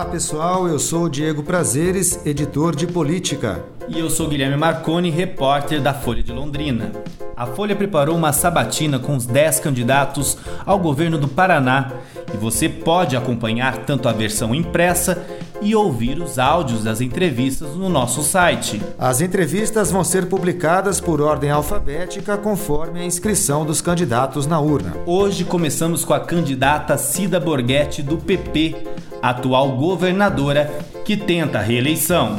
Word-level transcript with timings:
Olá 0.00 0.08
pessoal, 0.08 0.66
eu 0.66 0.78
sou 0.78 1.04
o 1.04 1.08
Diego 1.10 1.42
Prazeres, 1.42 2.24
editor 2.24 2.74
de 2.74 2.86
política. 2.86 3.62
E 3.86 3.98
eu 3.98 4.08
sou 4.08 4.30
Guilherme 4.30 4.56
Marconi, 4.56 5.10
repórter 5.10 5.78
da 5.78 5.92
Folha 5.92 6.22
de 6.22 6.32
Londrina. 6.32 6.90
A 7.36 7.44
Folha 7.44 7.76
preparou 7.76 8.16
uma 8.16 8.32
sabatina 8.32 8.98
com 8.98 9.14
os 9.14 9.26
10 9.26 9.60
candidatos 9.60 10.38
ao 10.64 10.78
governo 10.78 11.18
do 11.18 11.28
Paraná 11.28 11.92
e 12.32 12.36
você 12.38 12.66
pode 12.66 13.14
acompanhar 13.14 13.84
tanto 13.84 14.08
a 14.08 14.12
versão 14.12 14.54
impressa 14.54 15.22
e 15.62 15.74
ouvir 15.74 16.18
os 16.18 16.38
áudios 16.38 16.84
das 16.84 17.00
entrevistas 17.00 17.74
no 17.76 17.88
nosso 17.88 18.22
site. 18.22 18.80
As 18.98 19.20
entrevistas 19.20 19.90
vão 19.90 20.02
ser 20.02 20.26
publicadas 20.26 21.00
por 21.00 21.20
ordem 21.20 21.50
alfabética 21.50 22.38
conforme 22.38 23.00
a 23.00 23.04
inscrição 23.04 23.64
dos 23.64 23.80
candidatos 23.80 24.46
na 24.46 24.58
urna. 24.58 24.96
Hoje 25.04 25.44
começamos 25.44 26.04
com 26.04 26.14
a 26.14 26.20
candidata 26.20 26.96
Cida 26.96 27.38
Borghetti 27.38 28.02
do 28.02 28.16
PP, 28.16 28.76
atual 29.22 29.72
governadora 29.72 30.72
que 31.04 31.16
tenta 31.16 31.58
a 31.58 31.62
reeleição. 31.62 32.38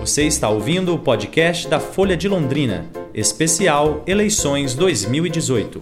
Você 0.00 0.24
está 0.24 0.48
ouvindo 0.48 0.94
o 0.94 0.98
podcast 0.98 1.68
da 1.68 1.78
Folha 1.78 2.16
de 2.16 2.28
Londrina, 2.28 2.86
especial 3.14 4.02
Eleições 4.06 4.74
2018. 4.74 5.80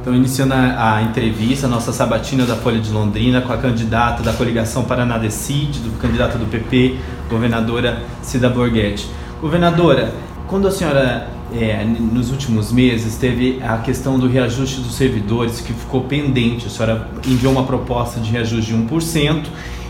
Então, 0.00 0.14
iniciando 0.14 0.54
a, 0.54 0.96
a, 0.96 1.02
entrevista, 1.02 1.66
a 1.66 1.68
nossa 1.70 1.92
sabatina 1.92 2.46
da 2.46 2.56
Folha 2.56 2.80
de 2.80 2.90
Londrina 2.90 3.42
com 3.42 3.52
a 3.52 3.58
candidata 3.58 4.22
da 4.22 4.32
coligação 4.32 4.84
Paraná 4.84 5.18
Decide, 5.18 5.80
do 5.80 5.90
candidato 5.98 6.38
do 6.38 6.46
PP, 6.46 6.96
governadora 7.28 8.02
Cida 8.22 8.48
Borghetti. 8.48 9.06
Governadora, 9.40 10.12
quando 10.52 10.68
a 10.68 10.70
senhora 10.70 11.28
é, 11.54 11.82
nos 11.82 12.30
últimos 12.30 12.70
meses 12.70 13.16
teve 13.16 13.58
a 13.62 13.78
questão 13.78 14.18
do 14.18 14.28
reajuste 14.28 14.82
dos 14.82 14.96
servidores 14.96 15.62
que 15.62 15.72
ficou 15.72 16.02
pendente. 16.02 16.66
A 16.66 16.68
senhora 16.68 17.08
enviou 17.26 17.54
uma 17.54 17.64
proposta 17.64 18.20
de 18.20 18.30
reajuste 18.30 18.70
de 18.70 18.76
1% 18.76 19.46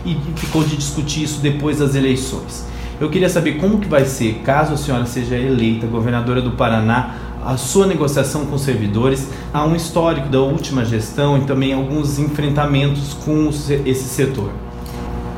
e 0.06 0.16
ficou 0.36 0.62
de 0.62 0.76
discutir 0.76 1.24
isso 1.24 1.40
depois 1.40 1.80
das 1.80 1.96
eleições. 1.96 2.64
Eu 3.00 3.10
queria 3.10 3.28
saber 3.28 3.54
como 3.54 3.80
que 3.80 3.88
vai 3.88 4.04
ser, 4.04 4.34
caso 4.44 4.74
a 4.74 4.76
senhora 4.76 5.04
seja 5.04 5.36
eleita 5.36 5.84
governadora 5.88 6.40
do 6.40 6.52
Paraná, 6.52 7.16
a 7.44 7.56
sua 7.56 7.88
negociação 7.88 8.46
com 8.46 8.54
os 8.54 8.62
servidores. 8.62 9.28
Há 9.52 9.64
um 9.64 9.74
histórico 9.74 10.28
da 10.28 10.38
última 10.42 10.84
gestão 10.84 11.38
e 11.38 11.40
também 11.40 11.72
alguns 11.72 12.20
enfrentamentos 12.20 13.14
com 13.14 13.48
esse 13.48 14.04
setor. 14.04 14.61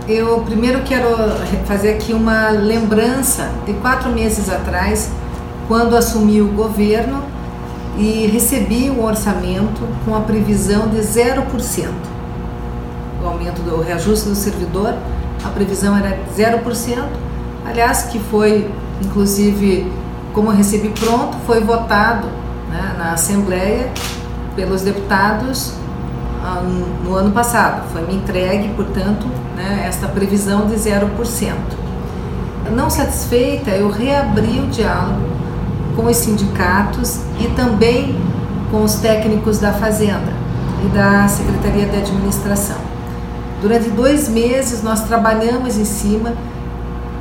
Eu 0.06 0.40
primeiro 0.40 0.82
quero 0.82 1.08
fazer 1.64 1.94
aqui 1.94 2.12
uma 2.12 2.50
lembrança 2.50 3.50
de 3.64 3.72
quatro 3.72 4.10
meses 4.10 4.50
atrás 4.50 5.10
quando 5.66 5.96
assumi 5.96 6.42
o 6.42 6.48
governo 6.48 7.22
e 7.96 8.26
recebi 8.26 8.90
o 8.90 9.00
um 9.00 9.04
orçamento 9.06 9.80
com 10.04 10.14
a 10.14 10.20
previsão 10.20 10.88
de 10.88 10.98
0%. 10.98 11.88
O 13.22 13.26
aumento 13.26 13.62
do 13.62 13.80
reajuste 13.80 14.28
do 14.28 14.34
servidor, 14.34 14.92
a 15.42 15.48
previsão 15.48 15.96
era 15.96 16.18
0%, 16.36 17.02
aliás, 17.64 18.02
que 18.02 18.18
foi, 18.18 18.70
inclusive, 19.02 19.90
como 20.34 20.50
recebi 20.50 20.90
pronto, 20.90 21.38
foi 21.46 21.62
votado 21.62 22.26
né, 22.70 22.94
na 22.98 23.12
Assembleia 23.12 23.90
pelos 24.54 24.82
deputados 24.82 25.72
no 27.04 27.14
ano 27.14 27.30
passado. 27.30 27.90
Foi 27.92 28.02
me 28.02 28.16
entregue, 28.16 28.68
portanto, 28.74 29.26
né, 29.56 29.84
esta 29.88 30.06
previsão 30.08 30.66
de 30.66 30.74
0%. 30.74 31.54
Não 32.70 32.90
satisfeita, 32.90 33.70
eu 33.70 33.90
reabri 33.90 34.60
o 34.60 34.66
diálogo 34.66 35.20
com 35.96 36.06
os 36.06 36.16
sindicatos 36.16 37.20
e 37.38 37.48
também 37.54 38.16
com 38.70 38.82
os 38.82 38.94
técnicos 38.96 39.58
da 39.58 39.72
Fazenda 39.72 40.32
e 40.84 40.88
da 40.88 41.28
Secretaria 41.28 41.86
de 41.86 41.96
Administração. 41.96 42.76
Durante 43.60 43.90
dois 43.90 44.28
meses 44.28 44.82
nós 44.82 45.04
trabalhamos 45.04 45.78
em 45.78 45.84
cima, 45.84 46.32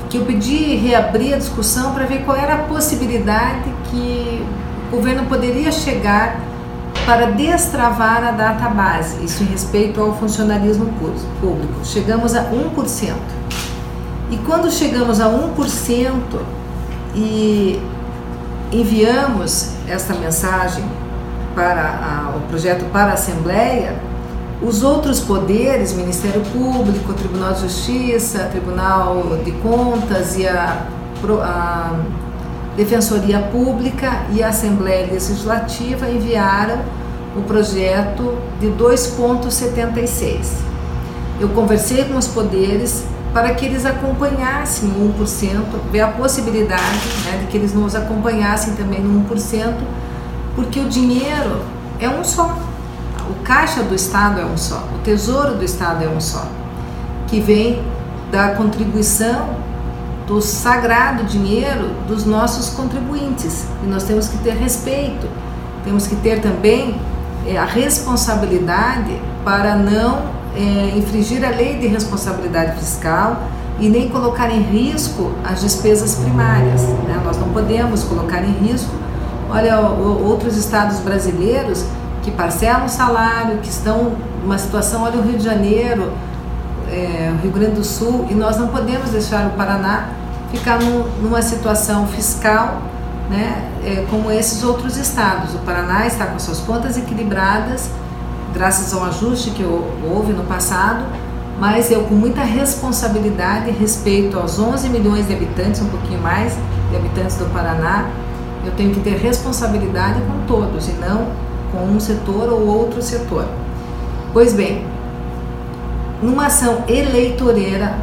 que 0.09 0.17
eu 0.17 0.25
pedi 0.25 0.75
reabrir 0.75 1.33
a 1.33 1.37
discussão 1.37 1.93
para 1.93 2.05
ver 2.05 2.23
qual 2.23 2.37
era 2.37 2.55
a 2.55 2.57
possibilidade 2.59 3.69
que 3.89 4.45
o 4.91 4.95
governo 4.97 5.25
poderia 5.25 5.71
chegar 5.71 6.39
para 7.05 7.27
destravar 7.31 8.23
a 8.23 8.31
data 8.31 8.69
base, 8.69 9.23
isso 9.23 9.43
em 9.43 9.47
respeito 9.47 10.01
ao 10.01 10.15
funcionalismo 10.17 10.85
público. 11.39 11.73
Chegamos 11.83 12.33
a 12.35 12.45
1%. 12.45 13.13
E 14.31 14.37
quando 14.37 14.71
chegamos 14.71 15.19
a 15.19 15.27
1% 15.27 16.21
e 17.13 17.81
enviamos 18.71 19.73
esta 19.87 20.13
mensagem 20.13 20.83
para 21.53 21.81
a, 21.81 22.37
o 22.37 22.41
projeto 22.47 22.85
para 22.91 23.11
a 23.11 23.13
Assembleia, 23.13 23.95
os 24.61 24.81
outros 24.81 25.19
poderes, 25.19 25.93
Ministério 25.93 26.41
Público, 26.53 27.13
Tribunal 27.13 27.53
de 27.53 27.61
Justiça, 27.61 28.47
Tribunal 28.49 29.39
de 29.43 29.51
Contas 29.51 30.37
e 30.37 30.47
a, 30.47 30.87
a 31.41 31.99
Defensoria 32.75 33.39
Pública 33.39 34.23
e 34.31 34.41
a 34.41 34.49
Assembleia 34.49 35.05
Legislativa 35.11 36.09
enviaram 36.09 36.79
o 37.35 37.41
projeto 37.41 38.37
de 38.59 38.67
2,76. 38.67 40.47
Eu 41.39 41.49
conversei 41.49 42.05
com 42.05 42.17
os 42.17 42.27
poderes, 42.27 43.03
para 43.31 43.53
que 43.53 43.65
eles 43.65 43.85
acompanhassem 43.85 44.89
o 44.89 45.13
1%, 45.19 45.63
ver 45.91 46.01
a 46.01 46.07
possibilidade 46.07 47.07
né, 47.25 47.39
de 47.41 47.47
que 47.47 47.57
eles 47.57 47.73
nos 47.73 47.95
acompanhassem 47.95 48.75
também 48.75 49.01
no 49.01 49.27
1%, 49.27 49.73
porque 50.55 50.79
o 50.79 50.87
dinheiro 50.87 51.61
é 51.99 52.07
um 52.07 52.23
só. 52.23 52.55
O 53.29 53.43
caixa 53.43 53.81
do 53.83 53.95
Estado 53.95 54.39
é 54.39 54.45
um 54.45 54.57
só, 54.57 54.83
o 54.95 54.99
tesouro 55.03 55.55
do 55.55 55.63
Estado 55.63 56.03
é 56.03 56.07
um 56.07 56.19
só, 56.19 56.45
que 57.27 57.39
vem 57.39 57.81
da 58.31 58.49
contribuição 58.49 59.62
do 60.27 60.41
sagrado 60.41 61.23
dinheiro 61.25 61.89
dos 62.07 62.25
nossos 62.25 62.69
contribuintes. 62.69 63.67
E 63.83 63.87
nós 63.87 64.03
temos 64.03 64.27
que 64.27 64.37
ter 64.37 64.55
respeito, 64.55 65.27
temos 65.83 66.07
que 66.07 66.15
ter 66.17 66.41
também 66.41 66.95
é, 67.45 67.57
a 67.57 67.65
responsabilidade 67.65 69.19
para 69.43 69.75
não 69.75 70.23
é, 70.55 70.97
infringir 70.97 71.43
a 71.45 71.49
lei 71.49 71.77
de 71.77 71.87
responsabilidade 71.87 72.77
fiscal 72.77 73.43
e 73.79 73.89
nem 73.89 74.07
colocar 74.07 74.49
em 74.49 74.61
risco 74.61 75.31
as 75.43 75.61
despesas 75.61 76.15
primárias. 76.15 76.83
Né? 76.83 77.21
Nós 77.23 77.37
não 77.37 77.49
podemos 77.49 78.03
colocar 78.03 78.43
em 78.43 78.51
risco. 78.51 78.91
Olha, 79.49 79.79
outros 79.79 80.57
estados 80.57 80.99
brasileiros 80.99 81.85
que 82.23 82.31
parcelam 82.31 82.87
salário, 82.87 83.57
que 83.57 83.69
estão 83.69 84.13
numa 84.41 84.57
situação, 84.57 85.03
olha 85.03 85.19
o 85.19 85.21
Rio 85.21 85.37
de 85.37 85.43
Janeiro, 85.43 86.13
é, 86.93 87.33
Rio 87.41 87.51
Grande 87.51 87.75
do 87.75 87.83
Sul, 87.83 88.27
e 88.29 88.33
nós 88.33 88.57
não 88.57 88.67
podemos 88.67 89.09
deixar 89.09 89.47
o 89.47 89.51
Paraná 89.51 90.09
ficar 90.51 90.79
num, 90.79 91.03
numa 91.21 91.41
situação 91.41 92.05
fiscal 92.07 92.81
né, 93.29 93.69
é, 93.83 94.05
como 94.09 94.31
esses 94.31 94.63
outros 94.63 94.97
estados. 94.97 95.55
O 95.55 95.59
Paraná 95.59 96.05
está 96.05 96.27
com 96.27 96.37
suas 96.37 96.59
contas 96.59 96.97
equilibradas 96.97 97.89
graças 98.53 98.93
ao 98.93 99.03
ajuste 99.05 99.49
que 99.49 99.63
houve 99.63 100.31
no 100.31 100.43
passado, 100.43 101.03
mas 101.59 101.89
eu 101.89 102.03
com 102.03 102.13
muita 102.13 102.41
responsabilidade 102.41 103.71
respeito 103.71 104.37
aos 104.37 104.59
11 104.59 104.89
milhões 104.89 105.27
de 105.27 105.33
habitantes, 105.33 105.81
um 105.81 105.87
pouquinho 105.87 106.21
mais 106.21 106.53
de 106.91 106.95
habitantes 106.95 107.37
do 107.37 107.45
Paraná, 107.51 108.05
eu 108.63 108.71
tenho 108.73 108.93
que 108.93 108.99
ter 108.99 109.17
responsabilidade 109.17 110.21
com 110.21 110.45
todos 110.45 110.87
e 110.87 110.91
não 110.93 111.27
com 111.71 111.83
um 111.83 111.99
setor 111.99 112.49
ou 112.53 112.67
outro 112.67 113.01
setor. 113.01 113.45
Pois 114.31 114.53
bem, 114.53 114.85
numa 116.23 116.47
ação 116.47 116.83
eleitoreira, 116.87 117.95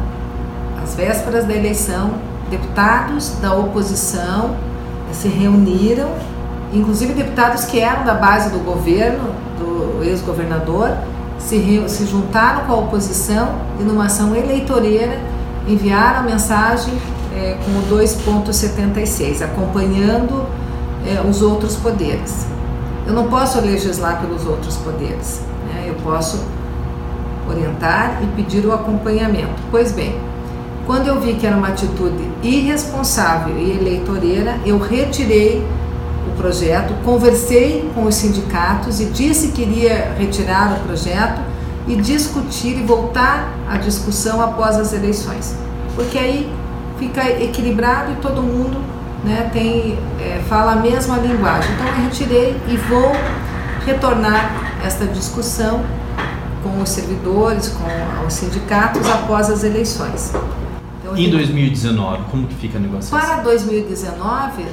às 0.81 0.93
vésperas 0.93 1.45
da 1.45 1.53
eleição, 1.53 2.11
deputados 2.49 3.31
da 3.41 3.53
oposição 3.53 4.55
se 5.11 5.27
reuniram, 5.27 6.09
inclusive 6.71 7.13
deputados 7.13 7.65
que 7.65 7.79
eram 7.79 8.05
da 8.05 8.13
base 8.13 8.49
do 8.49 8.59
governo, 8.59 9.33
do 9.57 10.03
ex-governador, 10.03 10.95
se, 11.37 11.83
se 11.87 12.05
juntaram 12.05 12.65
com 12.65 12.73
a 12.73 12.77
oposição 12.77 13.55
e, 13.79 13.83
numa 13.83 14.05
ação 14.05 14.35
eleitoreira, 14.35 15.19
enviaram 15.67 16.19
a 16.19 16.23
mensagem 16.23 16.93
é, 17.35 17.57
com 17.65 17.95
o 17.95 17.99
2,76, 17.99 19.41
acompanhando 19.41 20.45
é, 21.05 21.21
os 21.27 21.41
outros 21.41 21.75
poderes. 21.75 22.45
Eu 23.05 23.13
não 23.13 23.27
posso 23.27 23.59
legislar 23.59 24.21
pelos 24.21 24.45
outros 24.45 24.77
poderes, 24.77 25.41
né? 25.67 25.85
eu 25.87 25.95
posso 25.95 26.39
orientar 27.51 28.21
e 28.23 28.27
pedir 28.35 28.65
o 28.65 28.73
acompanhamento. 28.73 29.61
Pois 29.69 29.91
bem, 29.91 30.15
quando 30.85 31.07
eu 31.07 31.19
vi 31.19 31.35
que 31.35 31.45
era 31.45 31.55
uma 31.55 31.69
atitude 31.69 32.29
irresponsável 32.43 33.57
e 33.57 33.71
eleitoreira, 33.71 34.57
eu 34.65 34.79
retirei 34.79 35.65
o 36.27 36.35
projeto, 36.35 36.93
conversei 37.03 37.89
com 37.93 38.05
os 38.05 38.15
sindicatos 38.15 38.99
e 38.99 39.05
disse 39.05 39.49
que 39.49 39.61
iria 39.61 40.13
retirar 40.17 40.77
o 40.77 40.79
projeto 40.85 41.41
e 41.87 41.95
discutir 41.95 42.77
e 42.77 42.83
voltar 42.83 43.49
à 43.69 43.77
discussão 43.77 44.41
após 44.41 44.77
as 44.77 44.93
eleições, 44.93 45.55
porque 45.95 46.17
aí 46.17 46.51
fica 46.99 47.27
equilibrado 47.41 48.11
e 48.11 48.15
todo 48.15 48.41
mundo 48.41 48.77
né, 49.23 49.49
tem, 49.51 49.97
é, 50.19 50.41
fala 50.47 50.73
a 50.73 50.75
mesma 50.75 51.17
linguagem. 51.17 51.71
Então 51.73 51.87
eu 51.87 52.03
retirei 52.03 52.55
e 52.67 52.77
vou 52.77 53.11
retornar 53.85 54.51
esta 54.83 55.05
discussão 55.05 55.81
com 56.63 56.81
os 56.81 56.89
servidores, 56.89 57.69
com 57.69 58.27
os 58.27 58.33
sindicatos 58.33 59.07
após 59.09 59.49
as 59.49 59.63
eleições. 59.63 60.31
Então, 60.99 61.17
em 61.17 61.29
2019, 61.29 62.23
como 62.29 62.47
que 62.47 62.55
fica 62.55 62.77
a 62.77 62.81
negociação? 62.81 63.19
Para 63.19 63.41
2019, 63.41 64.65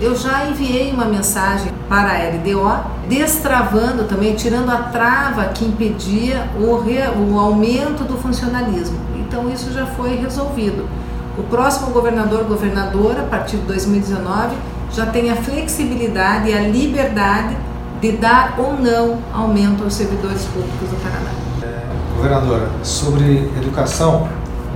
eu 0.00 0.14
já 0.16 0.46
enviei 0.46 0.92
uma 0.92 1.06
mensagem 1.06 1.72
para 1.88 2.10
a 2.10 2.28
LDO, 2.28 3.08
destravando 3.08 4.04
também, 4.04 4.34
tirando 4.34 4.70
a 4.70 4.76
trava 4.76 5.46
que 5.46 5.64
impedia 5.64 6.48
o, 6.58 6.78
re, 6.78 6.98
o 7.16 7.38
aumento 7.38 8.04
do 8.04 8.16
funcionalismo. 8.16 8.98
Então 9.16 9.48
isso 9.50 9.72
já 9.72 9.86
foi 9.86 10.16
resolvido. 10.16 10.88
O 11.36 11.42
próximo 11.44 11.90
governador, 11.90 12.44
governadora, 12.44 13.22
a 13.22 13.26
partir 13.26 13.56
de 13.58 13.62
2019, 13.62 14.56
já 14.92 15.06
tem 15.06 15.30
a 15.30 15.36
flexibilidade 15.36 16.50
e 16.50 16.54
a 16.54 16.60
liberdade 16.60 17.56
de 18.00 18.12
dar 18.12 18.54
ou 18.58 18.74
não 18.74 19.18
aumento 19.32 19.82
aos 19.84 19.94
servidores 19.94 20.44
públicos 20.46 20.88
do 20.88 21.02
Paraná. 21.02 21.30
É, 21.62 21.82
governadora, 22.16 22.68
sobre 22.82 23.50
educação, 23.56 24.28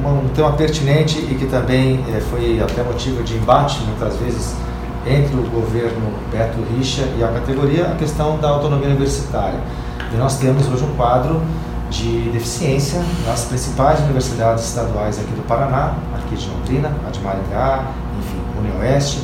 um 0.05 0.29
tema 0.35 0.53
pertinente 0.53 1.19
e 1.19 1.35
que 1.35 1.47
também 1.47 2.05
é, 2.15 2.21
foi 2.21 2.61
até 2.61 2.83
motivo 2.83 3.23
de 3.23 3.37
embate 3.37 3.81
muitas 3.83 4.17
vezes 4.17 4.55
entre 5.07 5.37
o 5.37 5.43
governo 5.51 6.13
Beto 6.31 6.59
Richa 6.75 7.03
e 7.19 7.23
a 7.23 7.29
categoria, 7.29 7.87
a 7.87 7.95
questão 7.97 8.39
da 8.39 8.49
autonomia 8.49 8.89
universitária. 8.89 9.59
E 10.13 10.17
nós 10.17 10.39
temos 10.39 10.67
hoje 10.69 10.85
um 10.85 10.95
quadro 10.97 11.41
de 11.91 12.31
deficiência 12.31 13.03
nas 13.27 13.45
principais 13.45 14.01
universidades 14.01 14.65
estaduais 14.65 15.19
aqui 15.19 15.33
do 15.33 15.47
Paraná, 15.47 15.95
aqui 16.15 16.37
de 16.37 16.49
Londrina, 16.49 16.93
a 17.07 17.11
de 17.11 17.21
Maringá, 17.21 17.85
enfim, 18.19 18.41
União 18.59 18.79
Oeste, 18.79 19.23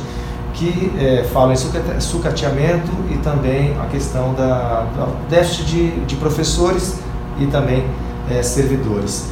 que 0.59 0.91
é, 0.99 1.23
falam 1.31 1.53
em 1.53 1.99
sucateamento 2.01 2.91
e 3.09 3.17
também 3.19 3.73
a 3.81 3.85
questão 3.85 4.33
da, 4.33 4.85
do 4.93 5.29
déficit 5.29 5.65
de, 5.65 5.91
de 6.01 6.15
professores 6.17 6.99
e 7.39 7.45
também 7.45 7.85
é, 8.29 8.43
servidores. 8.43 9.29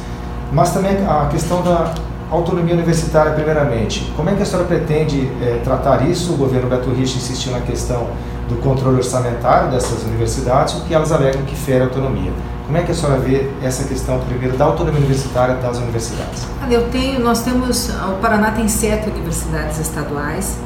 Mas 0.50 0.72
também 0.72 0.96
a 1.06 1.26
questão 1.30 1.62
da 1.62 1.92
autonomia 2.30 2.72
universitária, 2.72 3.32
primeiramente. 3.32 4.10
Como 4.16 4.30
é 4.30 4.34
que 4.34 4.42
a 4.42 4.46
senhora 4.46 4.66
pretende 4.66 5.30
é, 5.42 5.60
tratar 5.62 6.08
isso? 6.08 6.32
O 6.32 6.36
governo 6.38 6.70
Beto 6.70 6.90
Rich 6.90 7.18
insistiu 7.18 7.52
na 7.52 7.60
questão 7.60 8.06
do 8.48 8.56
controle 8.62 8.96
orçamentário 8.96 9.70
dessas 9.70 10.04
universidades, 10.04 10.74
o 10.76 10.80
que 10.86 10.94
elas 10.94 11.12
alegam 11.12 11.42
que 11.42 11.54
fere 11.54 11.82
a 11.82 11.84
autonomia. 11.84 12.32
Como 12.64 12.78
é 12.78 12.82
que 12.82 12.92
a 12.92 12.94
senhora 12.94 13.18
vê 13.18 13.50
essa 13.62 13.84
questão, 13.84 14.18
primeiro, 14.20 14.56
da 14.56 14.64
autonomia 14.64 14.98
universitária 14.98 15.56
das 15.56 15.76
universidades? 15.76 16.46
Eu 16.70 16.88
tenho, 16.90 17.20
nós 17.20 17.42
temos, 17.42 17.90
o 17.90 18.14
Paraná 18.22 18.50
tem 18.52 18.66
sete 18.68 19.10
universidades 19.10 19.78
estaduais 19.78 20.58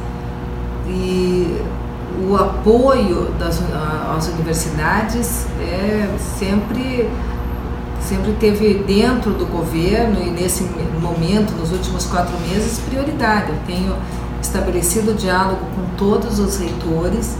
e 0.92 1.62
o 2.28 2.36
apoio 2.36 3.32
das, 3.38 3.60
às 4.16 4.28
universidades 4.28 5.46
é 5.60 6.14
sempre 6.38 7.08
sempre 8.00 8.32
teve 8.32 8.82
dentro 8.86 9.32
do 9.32 9.46
governo 9.46 10.20
e 10.20 10.30
nesse 10.30 10.64
momento, 11.00 11.52
nos 11.52 11.70
últimos 11.70 12.04
quatro 12.06 12.36
meses, 12.40 12.78
prioridade. 12.80 13.50
Eu 13.50 13.58
tenho 13.66 13.96
estabelecido 14.40 15.14
diálogo 15.14 15.60
com 15.74 15.96
todos 15.96 16.38
os 16.38 16.58
reitores, 16.58 17.36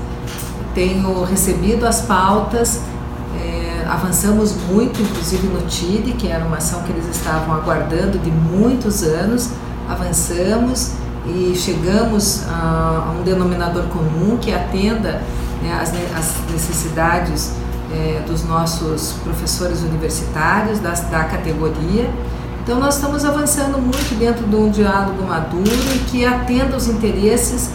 tenho 0.73 1.25
recebido 1.25 1.85
as 1.85 2.03
pautas, 2.03 2.81
é, 3.43 3.85
avançamos 3.89 4.55
muito, 4.71 5.03
inclusive 5.03 5.47
no 5.49 5.63
TID, 5.67 6.13
que 6.13 6.29
era 6.29 6.45
uma 6.45 6.59
ação 6.59 6.83
que 6.83 6.93
eles 6.93 7.09
estavam 7.09 7.55
aguardando 7.55 8.19
de 8.19 8.31
muitos 8.31 9.03
anos, 9.03 9.51
avançamos 9.89 10.93
e 11.27 11.55
chegamos 11.57 12.45
a, 12.49 13.15
um 13.19 13.23
denominador 13.23 13.85
comum 13.85 14.37
que 14.39 14.53
atenda 14.53 15.23
né, 15.63 15.81
as, 15.81 15.93
necessidades 16.51 17.53
é, 17.93 18.23
dos 18.27 18.45
nossos 18.45 19.15
professores 19.25 19.83
universitários, 19.83 20.81
da, 20.81 20.91
da 20.91 21.25
categoria. 21.25 22.11
Então, 22.63 22.79
nós 22.79 22.97
estamos 22.97 23.25
avançando 23.25 23.79
muito 23.79 24.19
dentro 24.19 24.47
de 24.47 24.55
um 24.55 24.71
diálogo 24.71 25.23
maduro 25.25 25.71
e 25.95 25.99
que 26.11 26.25
atenda 26.25 26.77
os 26.77 26.87
interesses 26.87 27.71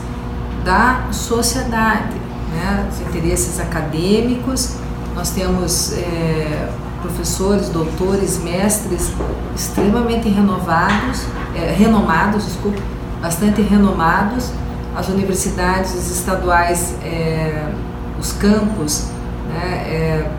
da 0.64 1.08
sociedade, 1.12 2.16
né? 2.52 2.90
os 2.92 3.02
interesses 3.02 3.60
acadêmicos. 3.60 4.76
Nós 5.16 5.32
temos 5.32 5.94
é, 5.94 6.70
professores, 7.02 7.70
doutores, 7.70 8.42
mestres 8.44 9.12
extremamente 9.56 10.30
renovados, 10.30 11.26
é, 11.56 11.74
renomados, 11.74 12.46
desculpa, 12.46 12.82
bastante 13.22 13.62
renomados. 13.62 14.52
As 14.96 15.10
universidades 15.10 15.94
estaduais, 16.10 16.96
é, 17.04 17.72
os 18.19 18.34
campos 18.34 19.08
né, 19.48 19.86
é, 19.88 20.31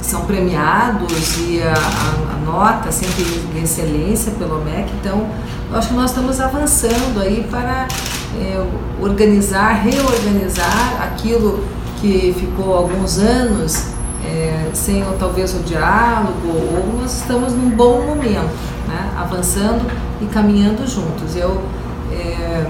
são 0.00 0.22
premiados 0.22 1.38
e 1.38 1.60
a, 1.62 1.72
a, 1.72 2.34
a, 2.34 2.38
nota 2.44 2.90
sempre 2.90 3.24
de 3.52 3.58
excelência 3.62 4.32
pelo 4.32 4.64
MEC. 4.64 4.90
Então, 5.00 5.26
acho 5.74 5.88
que 5.88 5.94
nós 5.94 6.10
estamos 6.10 6.40
avançando 6.40 7.20
aí 7.20 7.46
para 7.50 7.86
é, 8.40 8.66
organizar, 9.00 9.82
reorganizar 9.82 11.02
aquilo 11.02 11.64
que 12.00 12.34
ficou 12.38 12.74
alguns 12.74 13.18
anos 13.18 13.88
é, 14.24 14.70
sem 14.72 15.04
talvez 15.18 15.54
o 15.54 15.60
diálogo, 15.60 16.48
ou 16.48 17.00
nós 17.00 17.18
estamos 17.18 17.52
num 17.52 17.70
bom 17.70 18.06
momento, 18.06 18.50
né, 18.86 19.10
avançando 19.18 19.84
e 20.20 20.26
caminhando 20.26 20.86
juntos. 20.86 21.36
Eu 21.36 21.60
é, 22.18 22.66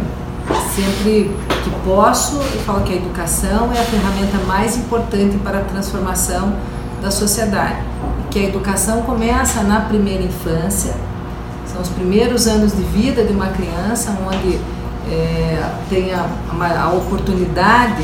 sempre 0.74 1.30
que 1.64 1.70
posso, 1.84 2.36
eu 2.36 2.60
falo 2.60 2.82
que 2.82 2.92
a 2.92 2.96
educação 2.96 3.72
é 3.72 3.80
a 3.80 3.84
ferramenta 3.84 4.38
mais 4.46 4.76
importante 4.76 5.36
para 5.38 5.58
a 5.58 5.62
transformação 5.62 6.54
da 7.02 7.10
sociedade. 7.10 7.82
Que 8.30 8.40
a 8.40 8.42
educação 8.44 9.02
começa 9.02 9.62
na 9.62 9.80
primeira 9.80 10.22
infância, 10.22 10.94
são 11.66 11.80
os 11.80 11.88
primeiros 11.88 12.46
anos 12.46 12.76
de 12.76 12.82
vida 12.82 13.24
de 13.24 13.32
uma 13.32 13.48
criança, 13.48 14.16
onde 14.26 14.58
é, 15.10 15.62
tem 15.88 16.12
a, 16.12 16.26
a, 16.82 16.92
oportunidade 16.92 18.02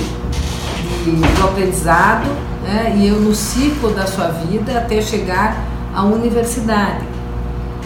de, 1.05 1.11
do 1.11 1.45
aprendizado 1.45 2.27
né, 2.63 2.95
e 2.97 3.09
eu 3.09 3.21
no 3.21 3.35
ciclo 3.35 3.91
da 3.91 4.07
sua 4.07 4.29
vida 4.29 4.79
até 4.79 5.01
chegar 5.03 5.57
à 5.95 6.03
universidade. 6.03 7.14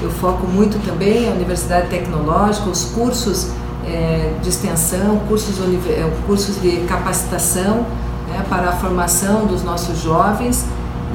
Eu 0.01 0.11
foco 0.11 0.47
muito 0.47 0.79
também 0.87 1.29
a 1.29 1.33
universidade 1.33 1.89
tecnológica, 1.89 2.71
os 2.71 2.85
cursos 2.85 3.51
é, 3.85 4.33
de 4.41 4.49
extensão, 4.49 5.19
cursos, 5.29 5.57
é, 5.89 6.09
cursos 6.27 6.61
de 6.61 6.85
capacitação 6.89 7.85
né, 8.29 8.45
para 8.49 8.69
a 8.69 8.73
formação 8.73 9.47
dos 9.47 9.65
nossos 9.65 10.01
jovens. 10.01 10.65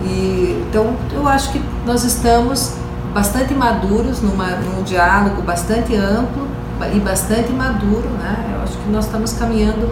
E, 0.04 0.66
então, 0.68 0.96
eu 1.14 1.26
acho 1.28 1.52
que 1.54 1.62
nós 1.86 2.04
estamos 2.04 2.74
bastante 3.14 3.54
maduros, 3.54 4.22
numa, 4.22 4.48
num 4.48 4.84
diálogo 4.84 5.42
bastante 5.44 5.96
amplo 5.96 6.46
e 6.94 7.00
bastante 7.00 7.54
maduro. 7.54 8.10
Né? 8.20 8.54
Eu 8.56 8.64
acho 8.64 8.78
que 8.78 8.90
nós 8.90 9.06
estamos 9.06 9.32
caminhando 9.34 9.90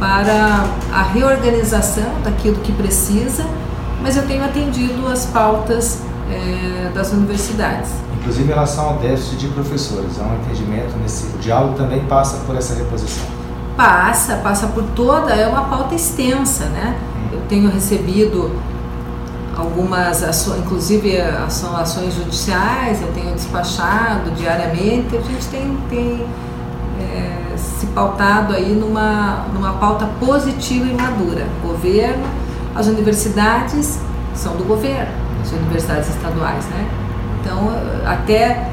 para 0.00 0.64
a 0.92 1.02
reorganização 1.02 2.20
daquilo 2.24 2.56
que 2.56 2.72
precisa, 2.72 3.44
mas 4.02 4.16
eu 4.16 4.26
tenho 4.26 4.44
atendido 4.44 5.06
as 5.06 5.26
pautas 5.26 6.00
é, 6.28 6.90
das 6.92 7.12
universidades 7.12 8.05
inclusive 8.26 8.50
em 8.50 8.54
relação 8.54 8.88
ao 8.88 8.94
déficit 8.94 9.36
de 9.36 9.48
professores. 9.48 10.18
Há 10.18 10.24
um 10.24 10.34
entendimento 10.36 10.96
nesse 10.98 11.26
o 11.26 11.38
diálogo 11.38 11.74
também 11.76 12.04
passa 12.06 12.38
por 12.44 12.56
essa 12.56 12.74
reposição. 12.74 13.24
Passa, 13.76 14.36
passa 14.36 14.66
por 14.68 14.82
toda, 14.96 15.32
é 15.32 15.46
uma 15.46 15.64
pauta 15.64 15.94
extensa, 15.94 16.64
né? 16.66 16.98
Eu 17.32 17.40
tenho 17.48 17.70
recebido 17.70 18.50
algumas 19.56 20.24
ações, 20.24 20.58
inclusive 20.58 21.18
são 21.48 21.76
ações 21.76 22.14
judiciais, 22.14 23.00
eu 23.00 23.12
tenho 23.12 23.32
despachado 23.32 24.30
diariamente, 24.32 25.16
a 25.16 25.20
gente 25.20 25.46
tem, 25.46 25.78
tem 25.88 26.26
é, 27.00 27.56
se 27.56 27.86
pautado 27.86 28.54
aí 28.54 28.74
numa, 28.74 29.46
numa 29.54 29.74
pauta 29.74 30.06
positiva 30.18 30.84
e 30.84 30.94
madura. 30.94 31.46
Governo, 31.62 32.24
as 32.74 32.88
universidades 32.88 34.00
são 34.34 34.56
do 34.56 34.64
governo, 34.64 35.12
as 35.40 35.52
universidades 35.52 36.08
estaduais, 36.08 36.64
né? 36.66 37.05
Então, 37.46 37.70
até 38.04 38.68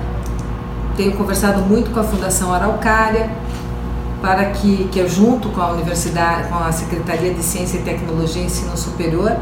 tenho 0.98 1.16
conversado 1.16 1.62
muito 1.62 1.92
com 1.92 2.00
a 2.00 2.04
Fundação 2.04 2.52
Araucária 2.52 3.30
para 4.20 4.46
que, 4.46 4.90
que 4.92 5.08
junto 5.08 5.50
com 5.50 5.62
a 5.62 5.68
universidade, 5.74 6.48
com 6.48 6.56
a 6.56 6.72
Secretaria 6.72 7.36
de 7.36 7.44
Ciência 7.44 7.78
e 7.78 7.82
Tecnologia 7.84 8.42
e 8.42 8.46
Ensino 8.46 8.76
Superior, 8.76 9.38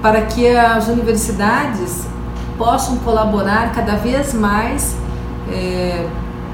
para 0.00 0.22
que 0.22 0.46
as 0.56 0.86
universidades 0.86 2.06
possam 2.56 2.96
colaborar 2.98 3.72
cada 3.72 3.96
vez 3.96 4.34
mais, 4.34 4.96
é, 5.50 6.06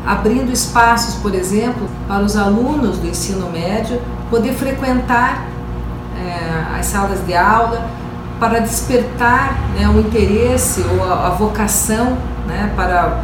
abrindo 0.07 0.51
espaços, 0.51 1.17
por 1.17 1.35
exemplo, 1.35 1.87
para 2.09 2.23
os 2.23 2.35
alunos 2.35 2.97
do 2.97 3.09
ensino 3.09 3.51
médio 3.51 4.01
poder 4.31 4.55
frequentar 4.55 5.45
é, 6.19 6.79
as 6.79 6.87
salas 6.87 7.27
de 7.27 7.37
aula, 7.37 7.91
para 8.39 8.61
despertar 8.61 9.59
né, 9.75 9.89
o 9.89 10.01
interesse 10.01 10.83
ou 10.83 11.05
a, 11.05 11.29
a 11.29 11.31
vocação 11.31 12.17
né, 12.47 12.73
para 12.77 13.23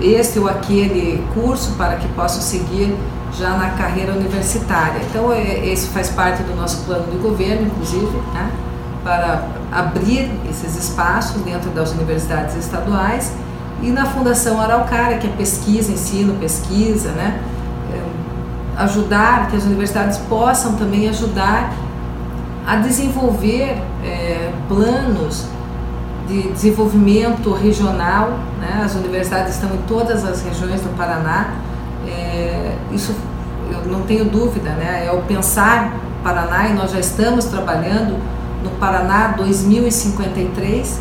este 0.00 0.38
ou 0.38 0.48
aquele 0.48 1.24
curso 1.34 1.72
para 1.76 1.96
que 1.96 2.08
possam 2.08 2.42
seguir 2.42 2.94
já 3.32 3.50
na 3.50 3.70
carreira 3.70 4.12
universitária. 4.12 5.00
Então, 5.08 5.32
é, 5.32 5.66
esse 5.66 5.88
faz 5.88 6.10
parte 6.10 6.42
do 6.42 6.54
nosso 6.54 6.84
plano 6.84 7.10
de 7.10 7.16
governo, 7.16 7.66
inclusive, 7.66 8.16
né, 8.34 8.50
para 9.02 9.44
abrir 9.70 10.30
esses 10.48 10.76
espaços 10.76 11.40
dentro 11.42 11.70
das 11.70 11.92
universidades 11.92 12.54
estaduais 12.56 13.32
e 13.80 13.90
na 13.90 14.04
Fundação 14.06 14.60
Araucária, 14.60 15.18
que 15.18 15.26
é 15.26 15.30
pesquisa, 15.30 15.90
ensino, 15.90 16.34
pesquisa, 16.38 17.10
né, 17.12 17.40
é, 17.92 18.82
ajudar 18.82 19.48
que 19.48 19.56
as 19.56 19.64
universidades 19.64 20.18
possam 20.28 20.74
também 20.74 21.08
ajudar 21.08 21.72
a 22.66 22.76
desenvolver 22.76 23.76
é, 24.04 24.52
planos 24.68 25.46
de 26.28 26.42
desenvolvimento 26.52 27.52
regional. 27.52 28.38
Né? 28.60 28.82
As 28.84 28.94
universidades 28.94 29.54
estão 29.54 29.70
em 29.74 29.82
todas 29.88 30.24
as 30.24 30.42
regiões 30.42 30.80
do 30.80 30.96
Paraná. 30.96 31.54
É, 32.06 32.76
isso 32.92 33.14
eu 33.70 33.90
não 33.90 34.02
tenho 34.02 34.24
dúvida, 34.24 34.70
né? 34.70 35.06
é 35.06 35.12
o 35.12 35.22
pensar 35.22 35.92
Paraná 36.22 36.68
e 36.68 36.74
nós 36.74 36.90
já 36.92 37.00
estamos 37.00 37.46
trabalhando 37.46 38.16
no 38.62 38.70
Paraná 38.78 39.34
2053, 39.36 41.00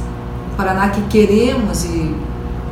o 0.51 0.56
Paraná 0.56 0.89
que 0.89 1.01
queremos 1.03 1.86
e 1.86 2.15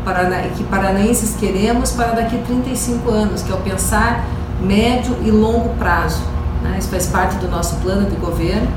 Paraná, 0.03 0.41
que 0.55 0.63
paranaenses 0.63 1.36
queremos 1.36 1.91
para 1.91 2.13
daqui 2.13 2.36
a 2.38 2.43
35 2.43 3.10
anos, 3.12 3.43
que 3.43 3.51
é 3.51 3.55
o 3.55 3.60
pensar 3.60 4.25
médio 4.62 5.15
e 5.24 5.29
longo 5.29 5.69
prazo. 5.75 6.22
Né? 6.62 6.78
Isso 6.80 6.89
faz 6.89 7.08
parte 7.08 7.38
do 7.38 7.48
nosso 7.48 7.75
plano 7.78 8.10
de 8.10 8.16
governo, 8.16 8.68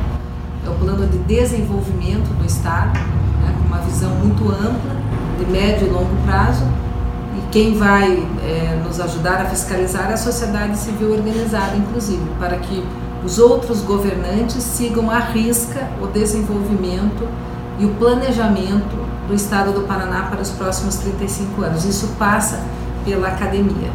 é 0.65 0.71
o 0.71 0.75
plano 0.75 1.07
de 1.07 1.19
desenvolvimento 1.19 2.29
do 2.39 2.45
Estado 2.45 2.99
uma 3.73 3.81
visão 3.81 4.11
muito 4.11 4.51
ampla, 4.51 4.95
de 5.39 5.51
médio 5.51 5.87
e 5.87 5.91
longo 5.91 6.15
prazo, 6.27 6.62
e 7.39 7.41
quem 7.51 7.79
vai 7.79 8.23
é, 8.45 8.79
nos 8.87 9.01
ajudar 9.01 9.41
a 9.41 9.47
fiscalizar 9.47 10.11
é 10.11 10.12
a 10.12 10.17
sociedade 10.19 10.77
civil 10.77 11.12
organizada, 11.12 11.75
inclusive, 11.75 12.23
para 12.39 12.59
que 12.59 12.85
os 13.25 13.39
outros 13.39 13.81
governantes 13.81 14.62
sigam 14.62 15.11
à 15.11 15.19
risca 15.19 15.89
o 16.03 16.07
desenvolvimento 16.07 17.27
e 17.79 17.87
o 17.87 17.95
planejamento 17.95 18.95
do 19.27 19.35
Estado 19.35 19.73
do 19.73 19.87
Paraná 19.87 20.25
para 20.25 20.43
os 20.43 20.51
próximos 20.51 20.97
35 20.97 21.62
anos. 21.62 21.87
Isso 21.87 22.09
passa 22.19 22.61
pela 23.07 23.29
academia. 23.29 23.91